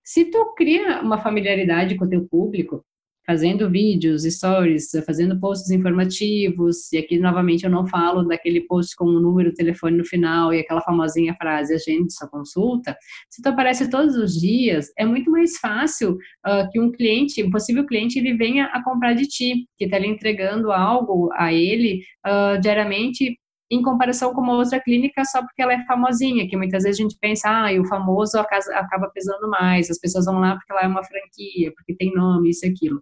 [0.03, 2.85] Se tu cria uma familiaridade com o teu público,
[3.25, 9.05] fazendo vídeos, stories, fazendo posts informativos, e aqui novamente eu não falo daquele post com
[9.05, 12.95] o um número, telefone no final e aquela famosinha frase, a gente só consulta,
[13.29, 16.13] se tu aparece todos os dias, é muito mais fácil
[16.45, 19.97] uh, que um cliente, um possível cliente, ele venha a comprar de ti, que está
[19.97, 23.37] lhe entregando algo a ele uh, diariamente
[23.71, 27.03] em comparação com uma outra clínica só porque ela é famosinha, que muitas vezes a
[27.03, 30.81] gente pensa, ah, e o famoso acaba pesando mais, as pessoas vão lá porque ela
[30.81, 33.01] é uma franquia, porque tem nome, isso e aquilo.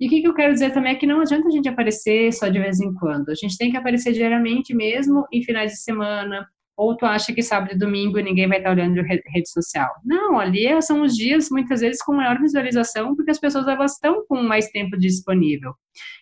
[0.00, 2.32] E o que, que eu quero dizer também é que não adianta a gente aparecer
[2.32, 5.78] só de vez em quando, a gente tem que aparecer diariamente mesmo em finais de
[5.78, 6.46] semana,
[6.78, 9.90] ou tu acha que sábado e domingo ninguém vai estar olhando rede social.
[10.04, 13.94] Não, ali é, são os dias, muitas vezes, com maior visualização, porque as pessoas elas
[13.94, 15.74] estão com mais tempo disponível.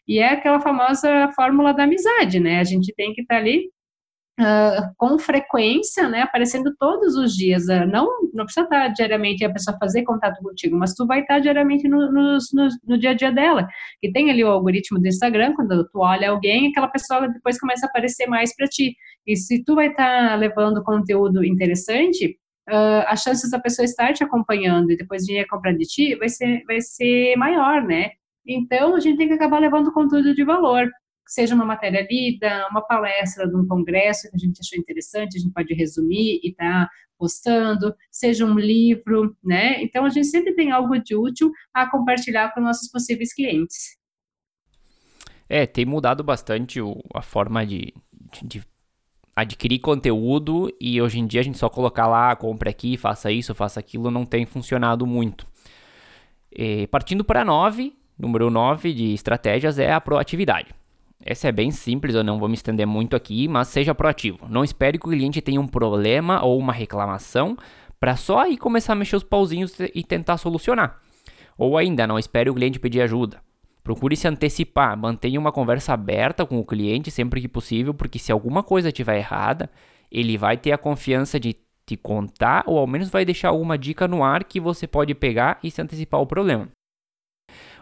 [0.09, 2.59] E é aquela famosa fórmula da amizade, né?
[2.59, 3.70] A gente tem que estar ali
[4.38, 7.68] Uh, com frequência, né, aparecendo todos os dias.
[7.68, 11.38] Uh, não, não precisa estar diariamente a pessoa fazer contato contigo, mas tu vai estar
[11.38, 13.66] diariamente no, no, no, no, dia a dia dela.
[14.03, 17.87] E tem ali o algoritmo do Instagram, quando tu olha alguém, aquela pessoa depois começa
[17.87, 18.94] a aparecer mais para ti.
[19.27, 24.22] E se tu vai estar levando conteúdo interessante, uh, a chance da pessoa estar te
[24.22, 28.11] acompanhando e depois vir comprar de ti vai ser, vai ser maior, né?
[28.46, 30.90] Então, a gente tem que acabar levando conteúdo de valor
[31.27, 35.41] seja uma matéria lida, uma palestra de um congresso que a gente achou interessante, a
[35.41, 39.83] gente pode resumir e tá postando, seja um livro, né?
[39.83, 43.97] Então a gente sempre tem algo de útil a compartilhar com nossos possíveis clientes.
[45.49, 47.95] É, tem mudado bastante o, a forma de,
[48.33, 48.65] de, de,
[49.35, 53.55] adquirir conteúdo e hoje em dia a gente só colocar lá, compre aqui, faça isso,
[53.55, 55.47] faça aquilo, não tem funcionado muito.
[56.51, 60.75] E, partindo para 9, número 9 de estratégias é a proatividade.
[61.24, 64.46] Essa é bem simples, eu não vou me estender muito aqui, mas seja proativo.
[64.48, 67.57] Não espere que o cliente tenha um problema ou uma reclamação
[67.98, 71.00] para só aí começar a mexer os pauzinhos e tentar solucionar.
[71.57, 73.40] Ou ainda, não espere o cliente pedir ajuda.
[73.83, 78.31] Procure se antecipar, mantenha uma conversa aberta com o cliente sempre que possível, porque se
[78.31, 79.70] alguma coisa estiver errada,
[80.11, 84.09] ele vai ter a confiança de te contar ou ao menos vai deixar alguma dica
[84.09, 86.68] no ar que você pode pegar e se antecipar o problema.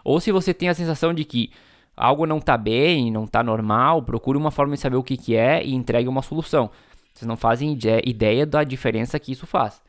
[0.03, 1.51] Ou se você tem a sensação de que
[1.95, 5.35] algo não está bem, não está normal, procure uma forma de saber o que, que
[5.35, 6.69] é e entregue uma solução.
[7.13, 9.81] Vocês não fazem ideia da diferença que isso faz.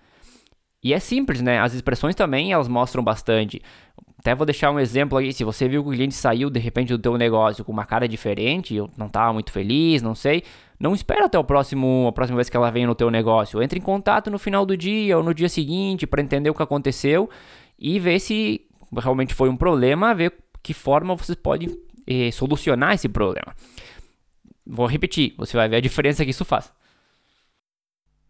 [0.82, 1.58] E é simples, né?
[1.58, 3.60] As expressões também elas mostram bastante.
[4.18, 5.32] Até vou deixar um exemplo aí.
[5.32, 8.06] Se você viu que o cliente saiu de repente do teu negócio com uma cara
[8.06, 10.44] diferente, não estava muito feliz, não sei,
[10.78, 13.60] não espera até o próximo, a próxima vez que ela venha no teu negócio.
[13.60, 16.62] Entre em contato no final do dia ou no dia seguinte para entender o que
[16.62, 17.28] aconteceu
[17.76, 18.62] e ver se
[18.96, 21.68] realmente foi um problema, ver que forma vocês podem
[22.06, 23.54] eh, solucionar esse problema.
[24.66, 26.72] Vou repetir, você vai ver a diferença que isso faz.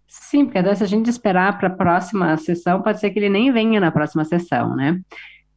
[0.06, 3.52] Sim, porque se a gente esperar para a próxima sessão, pode ser que ele nem
[3.52, 5.00] venha na próxima sessão, né?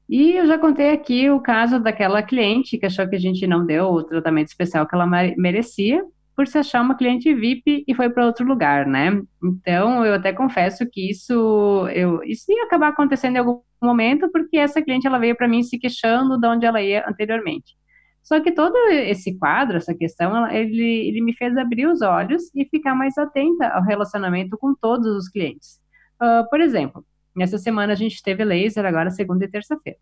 [0.10, 3.66] E eu já contei aqui o caso daquela cliente que achou que a gente não
[3.66, 6.04] deu o tratamento especial que ela merecia,
[6.36, 9.22] por se achar uma cliente VIP e foi para outro lugar, né?
[9.44, 14.58] Então, eu até confesso que isso, eu, isso ia acabar acontecendo em algum momento, porque
[14.58, 17.76] essa cliente ela veio para mim se queixando de onde ela ia anteriormente.
[18.22, 22.66] Só que todo esse quadro, essa questão, ele, ele me fez abrir os olhos e
[22.66, 25.80] ficar mais atenta ao relacionamento com todos os clientes.
[26.22, 27.04] Uh, por exemplo,
[27.36, 29.98] nessa semana a gente teve laser, agora segunda e terça-feira.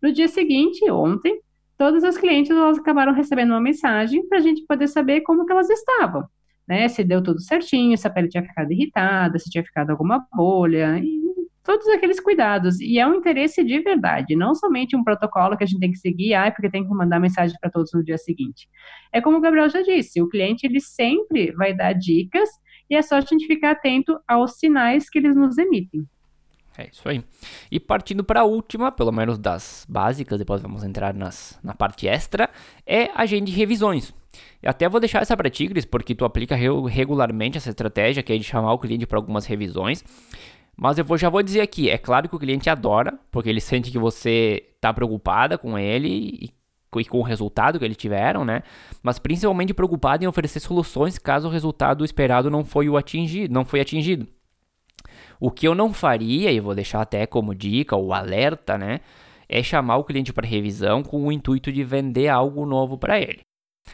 [0.00, 1.40] No dia seguinte, ontem,
[1.78, 5.52] todas as clientes elas acabaram recebendo uma mensagem para a gente poder saber como que
[5.52, 6.24] elas estavam.
[6.68, 10.24] Né, se deu tudo certinho, se a pele tinha ficado irritada, se tinha ficado alguma
[10.32, 10.96] bolha,
[11.62, 12.80] todos aqueles cuidados.
[12.80, 15.98] E é um interesse de verdade, não somente um protocolo que a gente tem que
[15.98, 18.68] seguir, ah, porque tem que mandar mensagem para todos no dia seguinte.
[19.12, 22.48] É como o Gabriel já disse, o cliente ele sempre vai dar dicas
[22.90, 26.06] e é só a gente ficar atento aos sinais que eles nos emitem.
[26.76, 27.22] É isso aí.
[27.70, 32.08] E partindo para a última, pelo menos das básicas, depois vamos entrar nas, na parte
[32.08, 32.48] extra,
[32.86, 34.14] é a agenda de revisões.
[34.62, 38.38] Eu até vou deixar essa para Tigres, porque tu aplica regularmente essa estratégia, que é
[38.38, 40.02] de chamar o cliente para algumas revisões.
[40.76, 43.60] Mas eu vou, já vou dizer aqui, é claro que o cliente adora, porque ele
[43.60, 46.50] sente que você está preocupada com ele e,
[46.98, 48.62] e, com o resultado que eles tiveram, né?
[49.02, 53.64] Mas principalmente preocupado em oferecer soluções caso o resultado esperado não foi o atingido, não
[53.64, 54.26] foi atingido.
[55.38, 59.00] O que eu não faria, e vou deixar até como dica ou alerta, né?
[59.48, 63.40] É chamar o cliente para revisão com o intuito de vender algo novo para ele.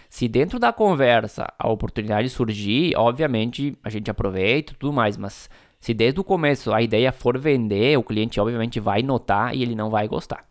[0.08, 5.48] Se dentro da conversa a oportunidade surgir, obviamente a gente aproveita e tudo mais, mas
[5.80, 9.74] Se desde o começo a ideia for vender, o cliente obviamente vai notar e ele
[9.74, 10.44] não vai gostar.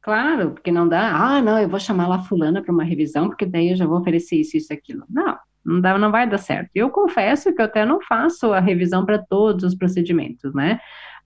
[0.00, 3.44] Claro, porque não dá, ah, não, eu vou chamar lá fulana para uma revisão, porque
[3.44, 5.04] daí eu já vou oferecer isso, isso, aquilo.
[5.10, 6.70] Não, não, dá, não vai dar certo.
[6.76, 10.78] Eu confesso que eu até não faço a revisão para todos os procedimentos, né?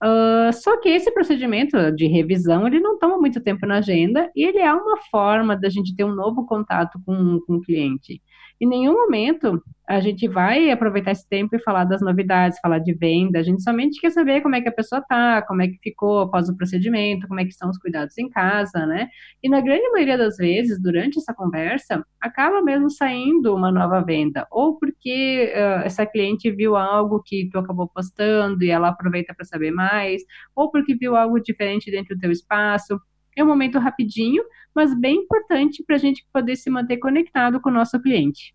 [0.03, 4.43] Uh, só que esse procedimento de revisão, ele não toma muito tempo na agenda e
[4.43, 8.19] ele é uma forma da gente ter um novo contato com, com o cliente.
[8.61, 12.93] Em nenhum momento a gente vai aproveitar esse tempo e falar das novidades, falar de
[12.93, 13.39] venda.
[13.39, 16.19] A gente somente quer saber como é que a pessoa tá, como é que ficou
[16.19, 19.09] após o procedimento, como é que estão os cuidados em casa, né?
[19.43, 24.47] E na grande maioria das vezes, durante essa conversa, acaba mesmo saindo uma nova venda,
[24.51, 29.43] ou porque uh, essa cliente viu algo que tu acabou postando e ela aproveita para
[29.43, 30.21] saber mais,
[30.55, 33.01] ou porque viu algo diferente dentro do teu espaço.
[33.37, 37.69] É um momento rapidinho, mas bem importante para a gente poder se manter conectado com
[37.69, 38.53] o nosso cliente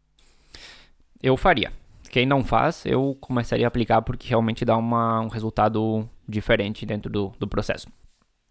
[1.22, 1.72] eu faria.
[2.10, 7.10] Quem não faz, eu começaria a aplicar porque realmente dá uma, um resultado diferente dentro
[7.10, 7.88] do, do processo.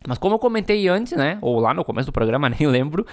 [0.07, 3.05] Mas como eu comentei antes, né, ou lá no começo do programa, nem lembro,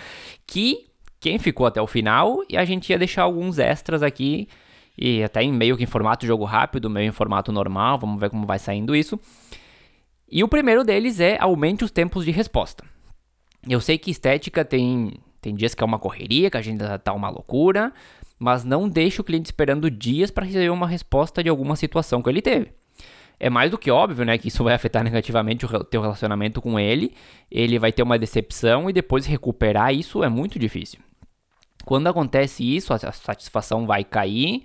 [0.46, 0.86] que
[1.20, 4.48] quem ficou até o final e a gente ia deixar alguns extras aqui
[4.98, 8.28] e até em meio que em formato jogo rápido, meio em formato normal, vamos ver
[8.28, 9.18] como vai saindo isso.
[10.28, 12.84] E o primeiro deles é aumente os tempos de resposta.
[13.68, 17.12] Eu sei que estética tem tem dias que é uma correria, que a gente tá
[17.12, 17.92] uma loucura,
[18.38, 22.30] mas não deixe o cliente esperando dias para receber uma resposta de alguma situação que
[22.30, 22.70] ele teve.
[23.40, 26.78] É mais do que óbvio, né, que isso vai afetar negativamente o teu relacionamento com
[26.78, 27.12] ele,
[27.50, 31.00] ele vai ter uma decepção e depois recuperar isso é muito difícil.
[31.84, 34.62] Quando acontece isso, a satisfação vai cair,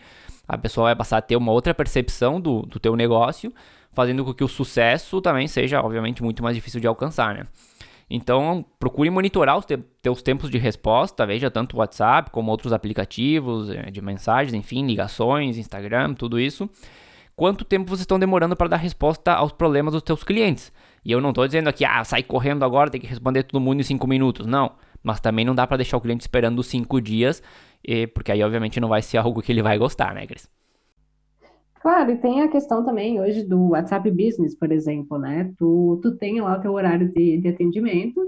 [0.48, 3.52] a pessoa vai passar a ter uma outra percepção do, do teu negócio,
[3.92, 7.48] fazendo com que o sucesso também seja, obviamente, muito mais difícil de alcançar, né?
[8.10, 12.72] Então, procure monitorar os te teus tempos de resposta, veja tanto o WhatsApp como outros
[12.72, 16.70] aplicativos eh, de mensagens, enfim, ligações, Instagram, tudo isso.
[17.36, 20.72] Quanto tempo vocês estão demorando para dar resposta aos problemas dos teus clientes?
[21.04, 23.82] E eu não estou dizendo aqui, ah, sai correndo agora, tem que responder todo mundo
[23.82, 24.48] em 5 minutos.
[24.48, 24.72] Não,
[25.04, 27.44] mas também não dá para deixar o cliente esperando 5 dias,
[28.14, 30.50] porque aí obviamente não vai ser algo que ele vai gostar, né, Cris?
[31.88, 35.54] Claro, e tem a questão também hoje do WhatsApp Business, por exemplo, né?
[35.58, 38.20] Tu, tu tem lá o teu horário de, de atendimento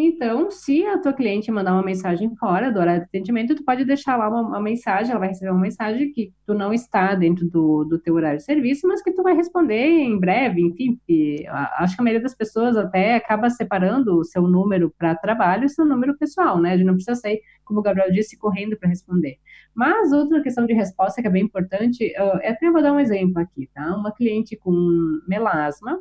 [0.00, 3.84] então, se a tua cliente mandar uma mensagem fora do horário de atendimento, tu pode
[3.84, 7.44] deixar lá uma, uma, mensagem, ela vai receber uma mensagem que tu não está dentro
[7.50, 11.00] do, do teu horário de serviço, mas que tu vai responder em breve, enfim.
[11.78, 15.66] acho que a maioria das pessoas até acaba separando o seu número para trabalho e
[15.66, 16.74] o seu número pessoal, né?
[16.74, 19.38] A gente não precisa sair, como o Gabriel disse, correndo para responder.
[19.78, 22.98] Mas outra questão de resposta que é bem importante, uh, é até vou dar um
[22.98, 23.94] exemplo aqui, tá?
[23.94, 24.72] Uma cliente com
[25.28, 26.00] melasma,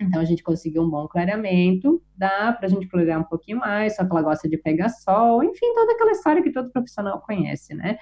[0.00, 3.96] então a gente conseguiu um bom clareamento, dá para a gente clarear um pouquinho mais,
[3.96, 7.74] só que ela gosta de pegar sol, enfim, toda aquela história que todo profissional conhece,
[7.74, 7.98] né?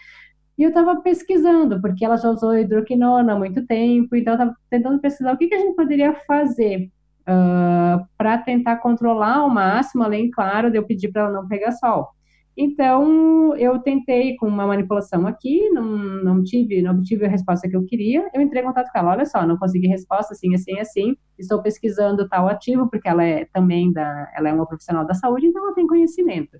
[0.58, 4.54] E eu estava pesquisando, porque ela já usou hidroquinona há muito tempo, então eu estava
[4.68, 6.90] tentando pesquisar o que, que a gente poderia fazer
[7.22, 11.72] uh, para tentar controlar ao máximo, além, claro, de eu pedir para ela não pegar
[11.72, 12.10] sol.
[12.56, 15.84] Então, eu tentei com uma manipulação aqui, não,
[16.22, 18.28] não tive, não obtive a resposta que eu queria.
[18.34, 21.16] Eu entrei em contato com ela, olha só, não consegui resposta, assim, assim, assim.
[21.38, 25.46] Estou pesquisando tal ativo, porque ela é também da, ela é uma profissional da saúde,
[25.46, 26.58] então ela tem conhecimento,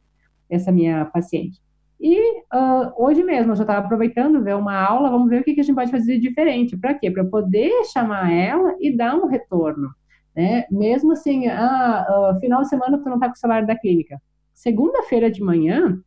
[0.48, 1.60] essa minha paciente.
[2.00, 5.54] E uh, hoje mesmo, eu já estava aproveitando ver uma aula, vamos ver o que,
[5.54, 6.76] que a gente pode fazer de diferente.
[6.78, 7.10] Para quê?
[7.10, 9.90] Para poder chamar ela e dar um retorno.
[10.34, 10.64] Né?
[10.70, 14.18] Mesmo assim, ah, uh, final de semana tu não está com o celular da clínica
[14.60, 15.98] Segunda-feira de manhã,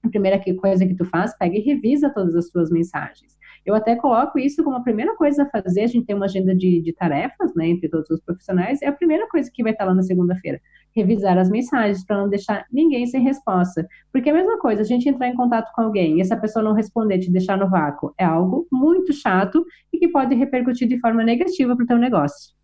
[0.00, 3.36] a primeira coisa que tu faz, pega e revisa todas as tuas mensagens.
[3.64, 6.54] Eu até coloco isso como a primeira coisa a fazer, a gente tem uma agenda
[6.54, 9.86] de, de tarefas, né, entre todos os profissionais, é a primeira coisa que vai estar
[9.86, 10.60] lá na segunda-feira,
[10.94, 13.84] revisar as mensagens para não deixar ninguém sem resposta.
[14.12, 16.64] Porque é a mesma coisa, a gente entrar em contato com alguém e essa pessoa
[16.64, 21.00] não responder, te deixar no vácuo, é algo muito chato e que pode repercutir de
[21.00, 22.55] forma negativa para o teu negócio.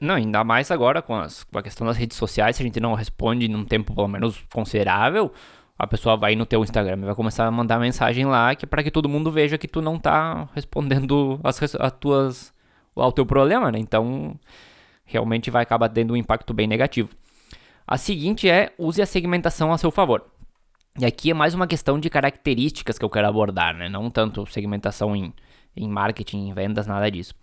[0.00, 2.80] Não, ainda mais agora com, as, com a questão das redes sociais, se a gente
[2.80, 5.32] não responde num tempo pelo menos considerável,
[5.78, 8.68] a pessoa vai no teu Instagram e vai começar a mandar mensagem lá que é
[8.68, 12.54] para que todo mundo veja que tu não tá respondendo as, as tuas
[12.94, 13.78] ao teu problema, né?
[13.78, 14.38] Então,
[15.04, 17.10] realmente vai acabar tendo um impacto bem negativo.
[17.86, 20.24] A seguinte é use a segmentação a seu favor.
[20.98, 23.88] E aqui é mais uma questão de características que eu quero abordar, né?
[23.88, 25.34] Não tanto segmentação em,
[25.76, 27.34] em marketing, em vendas, nada disso.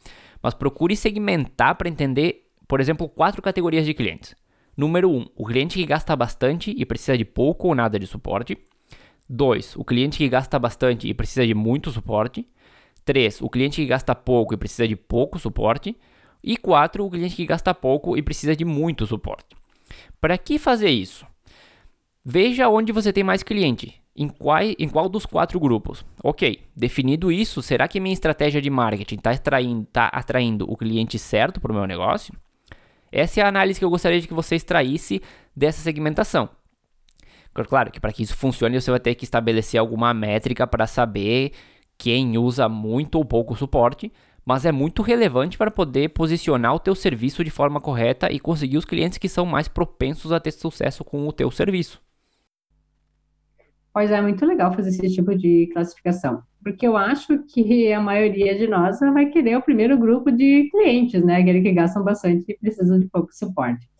[0.41, 4.35] Mas procure segmentar para entender, por exemplo, quatro categorias de clientes.
[4.75, 8.07] Número 1, um, o cliente que gasta bastante e precisa de pouco ou nada de
[8.07, 8.57] suporte.
[9.29, 12.47] 2, o cliente que gasta bastante e precisa de muito suporte.
[13.05, 15.95] 3, o cliente que gasta pouco e precisa de pouco suporte.
[16.43, 19.55] E 4, o cliente que gasta pouco e precisa de muito suporte.
[20.19, 21.25] Para que fazer isso?
[22.23, 24.00] Veja onde você tem mais cliente.
[24.15, 26.05] Em qual, em qual dos quatro grupos?
[26.23, 31.17] Ok, definido isso, será que minha estratégia de marketing está atraindo, tá atraindo o cliente
[31.17, 32.33] certo para o meu negócio?
[33.11, 35.21] Essa é a análise que eu gostaria de que você extraísse
[35.55, 36.49] dessa segmentação.
[37.53, 41.51] Claro que para que isso funcione, você vai ter que estabelecer alguma métrica para saber
[41.97, 44.11] quem usa muito ou pouco suporte,
[44.45, 48.77] mas é muito relevante para poder posicionar o teu serviço de forma correta e conseguir
[48.77, 52.01] os clientes que são mais propensos a ter sucesso com o teu serviço.
[53.93, 58.57] Pois é, muito legal fazer esse tipo de classificação, porque eu acho que a maioria
[58.57, 61.37] de nós vai querer o primeiro grupo de clientes, né?
[61.37, 63.90] Aquele que gastam bastante e precisam de pouco suporte.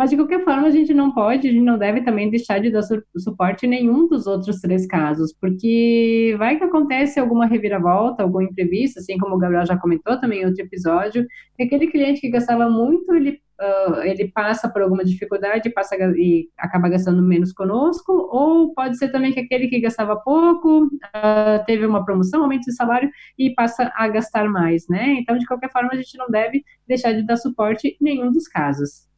[0.00, 2.70] Mas, de qualquer forma, a gente não pode, a gente não deve também deixar de
[2.70, 2.80] dar
[3.18, 8.98] suporte em nenhum dos outros três casos, porque vai que acontece alguma reviravolta, algum imprevisto,
[8.98, 12.70] assim como o Gabriel já comentou também em outro episódio, que aquele cliente que gastava
[12.70, 18.72] muito, ele, uh, ele passa por alguma dificuldade passa, e acaba gastando menos conosco, ou
[18.72, 23.10] pode ser também que aquele que gastava pouco, uh, teve uma promoção, aumento de salário
[23.38, 25.16] e passa a gastar mais, né?
[25.20, 28.48] Então, de qualquer forma, a gente não deve deixar de dar suporte em nenhum dos
[28.48, 29.09] casos.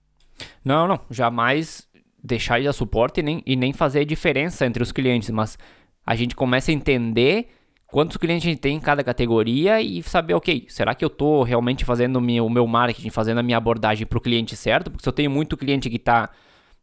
[0.64, 1.88] Não, não, jamais
[2.22, 5.58] deixar de dar suporte e nem, e nem fazer diferença entre os clientes, mas
[6.06, 7.48] a gente começa a entender
[7.86, 11.42] quantos clientes a gente tem em cada categoria e saber, ok, será que eu estou
[11.42, 14.90] realmente fazendo o meu, o meu marketing, fazendo a minha abordagem para o cliente certo?
[14.90, 16.30] Porque se eu tenho muito cliente que está,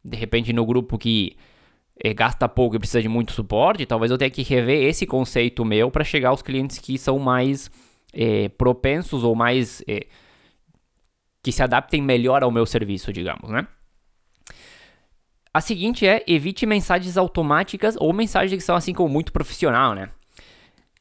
[0.03, 1.36] de repente, no grupo que
[2.01, 5.66] é, gasta pouco e precisa de muito suporte, talvez eu tenha que rever esse conceito
[5.66, 7.72] meu para chegar aos clientes que são mais
[8.14, 10.05] é, propensos ou mais é,
[11.41, 13.67] que se adaptem melhor ao meu serviço, digamos, né?
[15.53, 20.09] A seguinte é evite mensagens automáticas ou mensagens que são assim como muito profissional, né?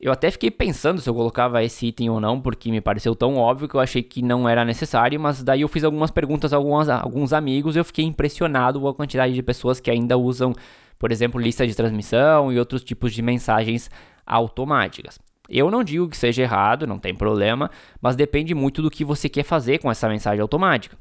[0.01, 3.37] Eu até fiquei pensando se eu colocava esse item ou não, porque me pareceu tão
[3.37, 6.57] óbvio que eu achei que não era necessário, mas daí eu fiz algumas perguntas a
[6.57, 10.55] algumas, alguns amigos e eu fiquei impressionado com a quantidade de pessoas que ainda usam,
[11.01, 13.91] por exemplo, lista de transmissão e outros tipos de mensagens
[14.25, 15.19] automáticas.
[15.49, 17.71] Eu não digo que seja errado, não tem problema,
[18.01, 20.97] mas depende muito do que você quer fazer com essa mensagem automática.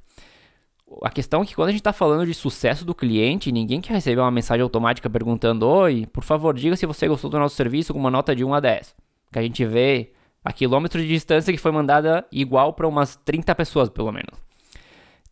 [1.03, 3.93] A questão é que quando a gente está falando de sucesso do cliente, ninguém quer
[3.93, 7.93] receber uma mensagem automática perguntando: Oi, por favor, diga se você gostou do nosso serviço
[7.93, 8.95] com uma nota de 1 a 10.
[9.33, 10.13] Que a gente vê
[10.45, 14.39] a quilômetros de distância que foi mandada igual para umas 30 pessoas, pelo menos.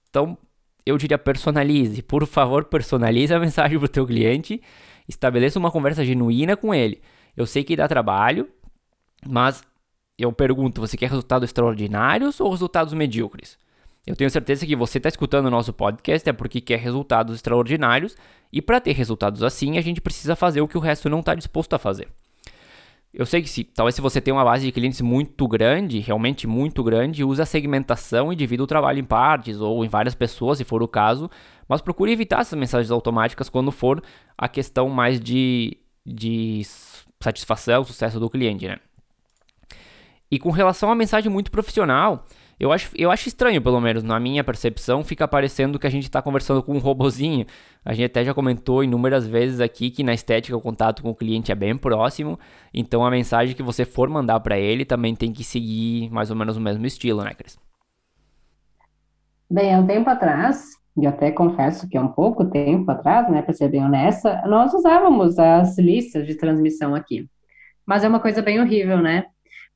[0.09, 0.37] Então,
[0.85, 2.01] eu diria personalize.
[2.01, 4.61] Por favor, personalize a mensagem para o teu cliente.
[5.07, 7.01] Estabeleça uma conversa genuína com ele.
[7.35, 8.49] Eu sei que dá trabalho,
[9.27, 9.63] mas
[10.17, 13.57] eu pergunto, você quer resultados extraordinários ou resultados medíocres?
[14.05, 18.15] Eu tenho certeza que você está escutando o nosso podcast é porque quer resultados extraordinários
[18.53, 21.33] e para ter resultados assim a gente precisa fazer o que o resto não está
[21.33, 22.07] disposto a fazer.
[23.11, 26.45] Eu sei que se, talvez se você tem uma base de clientes muito grande, realmente
[26.45, 30.57] muito grande, use a segmentação e divida o trabalho em partes ou em várias pessoas,
[30.57, 31.29] se for o caso,
[31.67, 34.03] mas procure evitar essas mensagens automáticas quando for
[34.37, 36.61] a questão mais de, de
[37.21, 38.79] satisfação, sucesso do cliente, né?
[40.31, 42.25] E com relação à mensagem muito profissional,
[42.59, 46.03] eu acho, eu acho estranho, pelo menos na minha percepção, fica parecendo que a gente
[46.03, 47.45] está conversando com um robozinho.
[47.83, 51.15] A gente até já comentou inúmeras vezes aqui que na estética o contato com o
[51.15, 52.39] cliente é bem próximo,
[52.73, 56.35] então a mensagem que você for mandar para ele também tem que seguir mais ou
[56.35, 57.57] menos o mesmo estilo, né, Cris?
[59.49, 63.41] Bem, há um tempo atrás, e até confesso que há um pouco tempo atrás, né,
[63.41, 67.29] para ser bem honesta, nós usávamos as listas de transmissão aqui.
[67.85, 69.25] Mas é uma coisa bem horrível, né?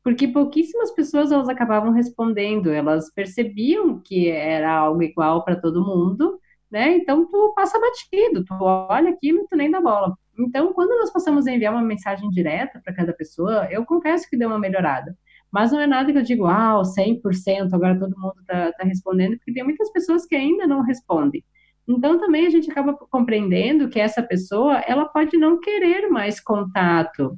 [0.03, 6.39] Porque pouquíssimas pessoas elas acabavam respondendo, elas percebiam que era algo igual para todo mundo,
[6.71, 6.95] né?
[6.97, 10.15] Então tu passa batido, tu olha aquilo e tu nem dá bola.
[10.39, 14.37] Então, quando nós passamos a enviar uma mensagem direta para cada pessoa, eu confesso que
[14.37, 15.15] deu uma melhorada.
[15.51, 19.35] Mas não é nada que eu digo, ah, 100%, agora todo mundo está tá respondendo,
[19.35, 21.43] porque tem muitas pessoas que ainda não respondem.
[21.87, 27.37] Então, também a gente acaba compreendendo que essa pessoa, ela pode não querer mais contato,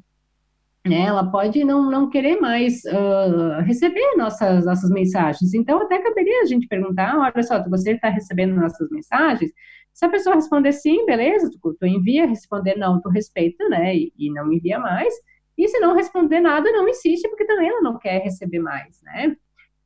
[0.86, 5.54] né, ela pode não, não querer mais uh, receber nossas, nossas mensagens.
[5.54, 9.52] Então, até caberia a gente perguntar, olha só, você está recebendo nossas mensagens?
[9.94, 14.14] Se a pessoa responder sim, beleza, tu, tu envia, responder não, tu respeita, né, e,
[14.18, 15.14] e não envia mais.
[15.58, 19.36] E se não responder nada, não insiste, porque também ela não quer receber mais, né?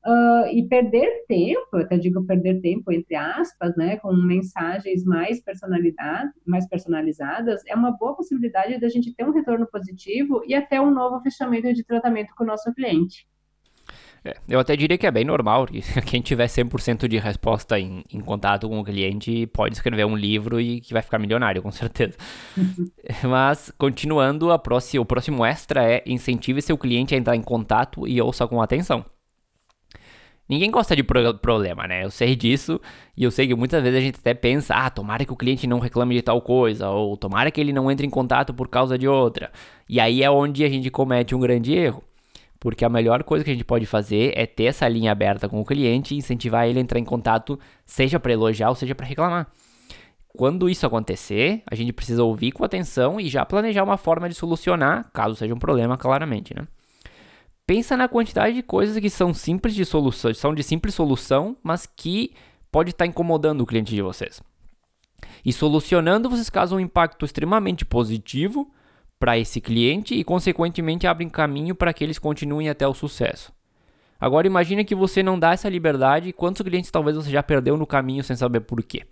[0.06, 5.42] Uh, e perder tempo, eu até digo perder tempo entre aspas, né, com mensagens mais,
[5.42, 10.80] personalidade, mais personalizadas, é uma boa possibilidade da gente ter um retorno positivo e até
[10.80, 13.28] um novo fechamento de tratamento com o nosso cliente.
[14.24, 15.66] É, eu até diria que é bem normal,
[16.06, 20.62] quem tiver 100% de resposta em, em, contato com o cliente pode escrever um livro
[20.62, 22.16] e que vai ficar milionário, com certeza.
[23.28, 28.22] Mas, continuando, próxima, o próximo extra é incentive seu cliente a entrar em contato e
[28.22, 29.04] ouça com atenção.
[30.48, 32.04] Ninguém gosta de pro problema, né?
[32.04, 32.80] Eu sei disso
[33.18, 35.66] e eu sei que muitas vezes a gente até pensa, ah, tomara que o cliente
[35.66, 38.98] não reclame de tal coisa, ou tomara que ele não entre em contato por causa
[38.98, 39.52] de outra.
[39.90, 42.04] E aí é onde a gente comete um grande erro.
[42.60, 45.60] Porque a melhor coisa que a gente pode fazer é ter essa linha aberta com
[45.60, 49.06] o cliente e incentivar ele a entrar em contato, seja para elogiar ou seja para
[49.06, 49.48] reclamar.
[50.36, 54.36] Quando isso acontecer, a gente precisa ouvir com atenção e já planejar uma forma de
[54.36, 56.68] solucionar, caso seja um problema, claramente, né?
[57.66, 61.86] Pensa na quantidade de coisas que são simples de solução, são de simples solução, mas
[61.86, 62.34] que
[62.72, 64.42] pode estar incomodando o cliente de vocês.
[65.44, 68.72] E solucionando, vocês causam um impacto extremamente positivo
[69.20, 73.54] para esse cliente e, consequentemente, abrem caminho para que eles continuem até o sucesso.
[74.20, 77.86] Agora, imagine que você não dá essa liberdade quantos clientes talvez você já perdeu no
[77.86, 79.04] caminho sem saber por quê.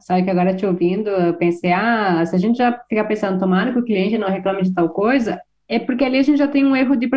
[0.00, 3.72] Sabe que agora te ouvindo, eu pensei, ah, se a gente já ficar pensando, tomara
[3.72, 6.64] que o cliente não reclame de tal coisa, é porque ali a gente já tem
[6.64, 7.08] um erro de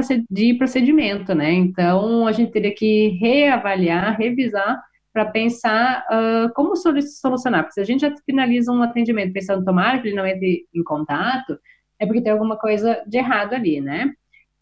[0.57, 1.51] procedimento, né?
[1.51, 4.81] Então, a gente teria que reavaliar, revisar,
[5.15, 7.63] para pensar uh, como solucionar.
[7.63, 10.83] Porque se a gente já finaliza um atendimento pensando, tomara que ele não entre em
[10.83, 11.57] contato,
[11.97, 14.11] é porque tem alguma coisa de errado ali, né?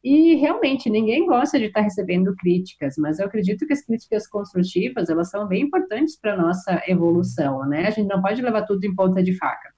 [0.04, 5.10] E realmente ninguém gosta de estar recebendo críticas, mas eu acredito que as críticas construtivas
[5.10, 7.88] elas são bem importantes para nossa evolução, né?
[7.88, 9.70] A gente não pode levar tudo em ponta de faca.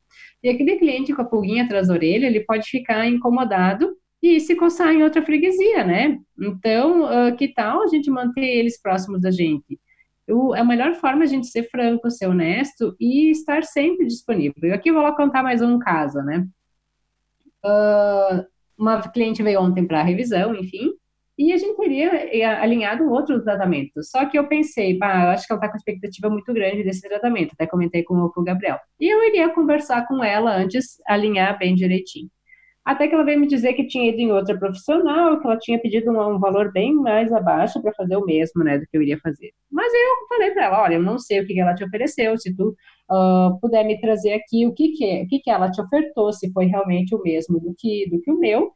[0.44, 4.56] E aquele cliente com a pulguinha atrás da orelha, ele pode ficar incomodado e se
[4.56, 6.20] coçar em outra freguesia, né?
[6.40, 9.80] Então, uh, que tal a gente manter eles próximos da gente?
[10.56, 14.74] a melhor forma é a gente ser franco, ser honesto e estar sempre disponível.
[14.74, 16.48] Aqui eu vou contar mais um caso, né?
[17.64, 18.44] Uh,
[18.78, 20.94] uma cliente veio ontem para revisão, enfim,
[21.38, 24.02] e a gente teria eh, alinhado outro tratamento.
[24.04, 27.02] Só que eu pensei, pá, eu acho que ela está com expectativa muito grande desse
[27.02, 28.80] tratamento, até comentei com o Gabriel.
[29.00, 32.30] E eu iria conversar com ela antes, alinhar bem direitinho.
[32.86, 35.80] Até que ela veio me dizer que tinha ido em outra profissional, que ela tinha
[35.80, 39.02] pedido um, um valor bem mais abaixo para fazer o mesmo, né, do que eu
[39.02, 39.52] iria fazer.
[39.72, 42.56] Mas eu falei para ela, olha, eu não sei o que ela te ofereceu, se
[42.56, 42.76] tu
[43.12, 46.32] uh, puder me trazer aqui o que que, é, o que que ela te ofertou,
[46.32, 48.72] se foi realmente o mesmo do que, do que o meu,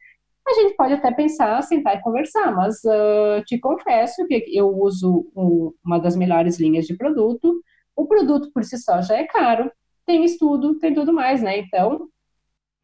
[0.46, 5.30] a gente pode até pensar, sentar e conversar, mas uh, te confesso que eu uso
[5.36, 7.62] um, uma das melhores linhas de produto,
[7.94, 9.70] o produto por si só já é caro,
[10.06, 12.08] tem estudo, tem tudo mais, né, então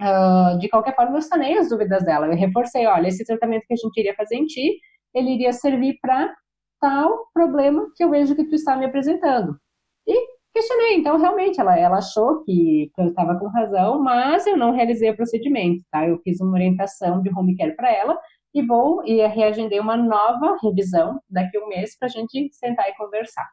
[0.00, 2.26] Uh, de qualquer forma, eu sanei as dúvidas dela.
[2.26, 4.78] Eu reforcei, olha, esse tratamento que a gente iria fazer em ti,
[5.14, 6.34] ele iria servir para
[6.80, 9.58] tal problema que eu vejo que tu está me apresentando.
[10.06, 14.56] E questionei, então realmente ela, ela achou que, que eu estava com razão, mas eu
[14.56, 16.08] não realizei o procedimento, tá?
[16.08, 18.18] Eu fiz uma orientação de home care para ela
[18.54, 22.88] e vou e reagendei uma nova revisão daqui a um mês para a gente sentar
[22.88, 23.46] e conversar.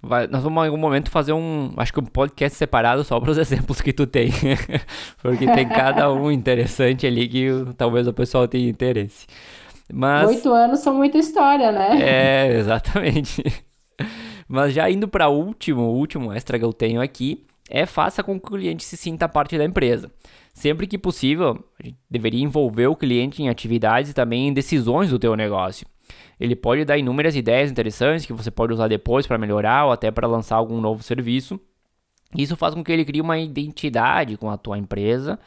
[0.00, 3.32] Vai, nós vamos em algum momento fazer um, acho que um podcast separado só para
[3.32, 4.30] os exemplos que tu tem,
[5.20, 9.26] porque tem cada um interessante ali que talvez o pessoal tenha interesse.
[9.92, 11.98] Mas oito anos são muita história, né?
[12.00, 13.42] É, exatamente.
[14.52, 18.20] Mas já indo para o último, o último extra que eu tenho aqui é faça
[18.20, 20.10] com que o cliente se sinta parte da empresa.
[20.52, 25.10] Sempre que possível, a gente deveria envolver o cliente em atividades e também em decisões
[25.10, 25.86] do teu negócio.
[26.40, 30.10] Ele pode dar inúmeras ideias interessantes que você pode usar depois para melhorar ou até
[30.10, 31.60] para lançar algum novo serviço.
[32.36, 35.38] Isso faz com que ele crie uma identidade com a tua empresa.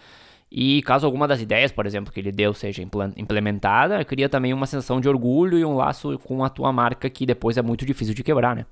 [0.49, 2.81] E caso alguma das ideias, por exemplo, que ele deu seja
[3.17, 7.25] implementada, cria também uma sensação de orgulho e um laço com a tua marca que
[7.25, 8.65] depois é muito difícil de quebrar, né?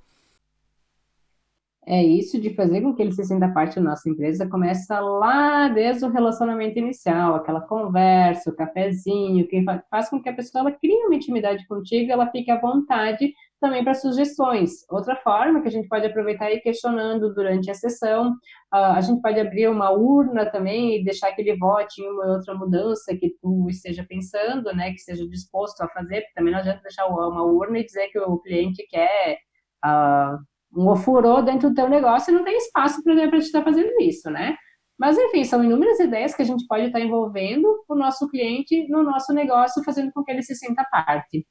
[1.87, 5.67] É isso de fazer com que ele se sinta parte da nossa empresa começa lá
[5.67, 10.71] desde o relacionamento inicial, aquela conversa, o cafezinho, que faz com que a pessoa ela
[10.71, 14.85] crie uma intimidade contigo, ela fique à vontade também para sugestões.
[14.89, 18.35] Outra forma que a gente pode aproveitar e ir questionando durante a sessão,
[18.71, 22.53] a gente pode abrir uma urna também e deixar que ele vote em uma outra
[22.53, 26.81] mudança que tu esteja pensando, né, que esteja disposto a fazer, porque também não adianta
[26.83, 29.39] deixar uma urna e dizer que o cliente quer
[29.85, 33.91] uh, um ofurô dentro do teu negócio e não tem espaço para te estar fazendo
[34.01, 34.55] isso, né?
[34.97, 39.01] Mas, enfim, são inúmeras ideias que a gente pode estar envolvendo o nosso cliente no
[39.01, 41.45] nosso negócio, fazendo com que ele se sinta parte.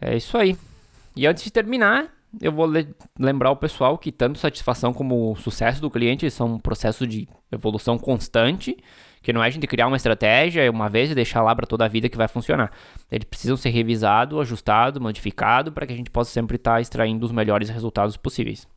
[0.00, 0.56] É isso aí.
[1.16, 2.66] E antes de terminar, eu vou
[3.18, 7.98] lembrar o pessoal que tanto satisfação como sucesso do cliente são um processo de evolução
[7.98, 8.76] constante
[9.24, 11.86] que não é a gente criar uma estratégia uma vez e deixar lá para toda
[11.86, 12.70] a vida que vai funcionar.
[13.10, 17.24] Eles precisam ser revisados, ajustados, modificados para que a gente possa sempre estar tá extraindo
[17.24, 18.68] os melhores resultados possíveis.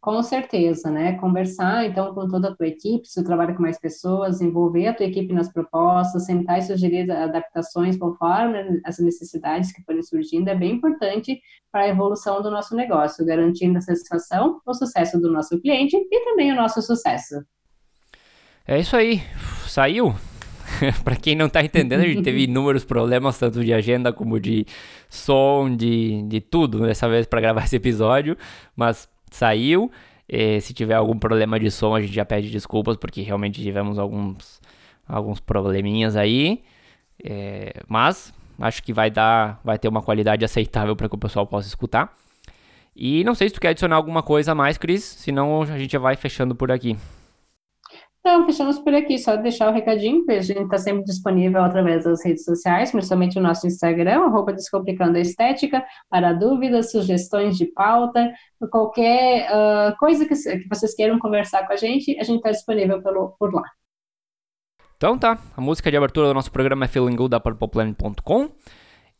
[0.00, 1.16] Com certeza, né?
[1.18, 4.94] Conversar então com toda a tua equipe, se tu trabalha com mais pessoas, envolver a
[4.94, 10.56] tua equipe nas propostas, sentar e sugerir adaptações conforme as necessidades que forem surgindo, é
[10.56, 11.40] bem importante
[11.70, 16.24] para a evolução do nosso negócio, garantindo a satisfação, o sucesso do nosso cliente e
[16.24, 17.36] também o nosso sucesso.
[18.66, 19.22] É isso aí.
[19.66, 20.14] Saiu?
[21.04, 24.66] para quem não tá entendendo, a gente teve inúmeros problemas, tanto de agenda como de
[25.08, 28.36] som, de, de tudo, dessa vez para gravar esse episódio,
[28.76, 29.90] mas saiu.
[30.28, 33.98] E se tiver algum problema de som, a gente já pede desculpas, porque realmente tivemos
[33.98, 34.60] alguns,
[35.06, 36.62] alguns probleminhas aí.
[37.22, 41.46] É, mas acho que vai dar, vai ter uma qualidade aceitável para que o pessoal
[41.46, 42.14] possa escutar.
[42.94, 45.92] E não sei se tu quer adicionar alguma coisa a mais, Cris, senão a gente
[45.92, 46.96] já vai fechando por aqui.
[48.24, 52.04] Então, fechamos por aqui, só deixar o recadinho, que a gente está sempre disponível através
[52.04, 57.66] das redes sociais, principalmente o nosso Instagram, arroba Descomplicando a Estética, para dúvidas, sugestões de
[57.66, 58.32] pauta,
[58.70, 63.02] qualquer uh, coisa que, que, vocês queiram conversar com a gente, a gente está disponível
[63.02, 63.64] pelo, por lá.
[64.96, 68.50] Então tá, a música de abertura do nosso programa é Feeling Good da PurplePlanet.com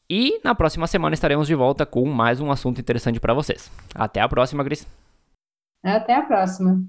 [0.08, 3.68] e na próxima semana estaremos de volta com mais um assunto interessante para vocês.
[3.96, 4.86] Até a próxima, Cris.
[5.82, 6.84] Até a próxima.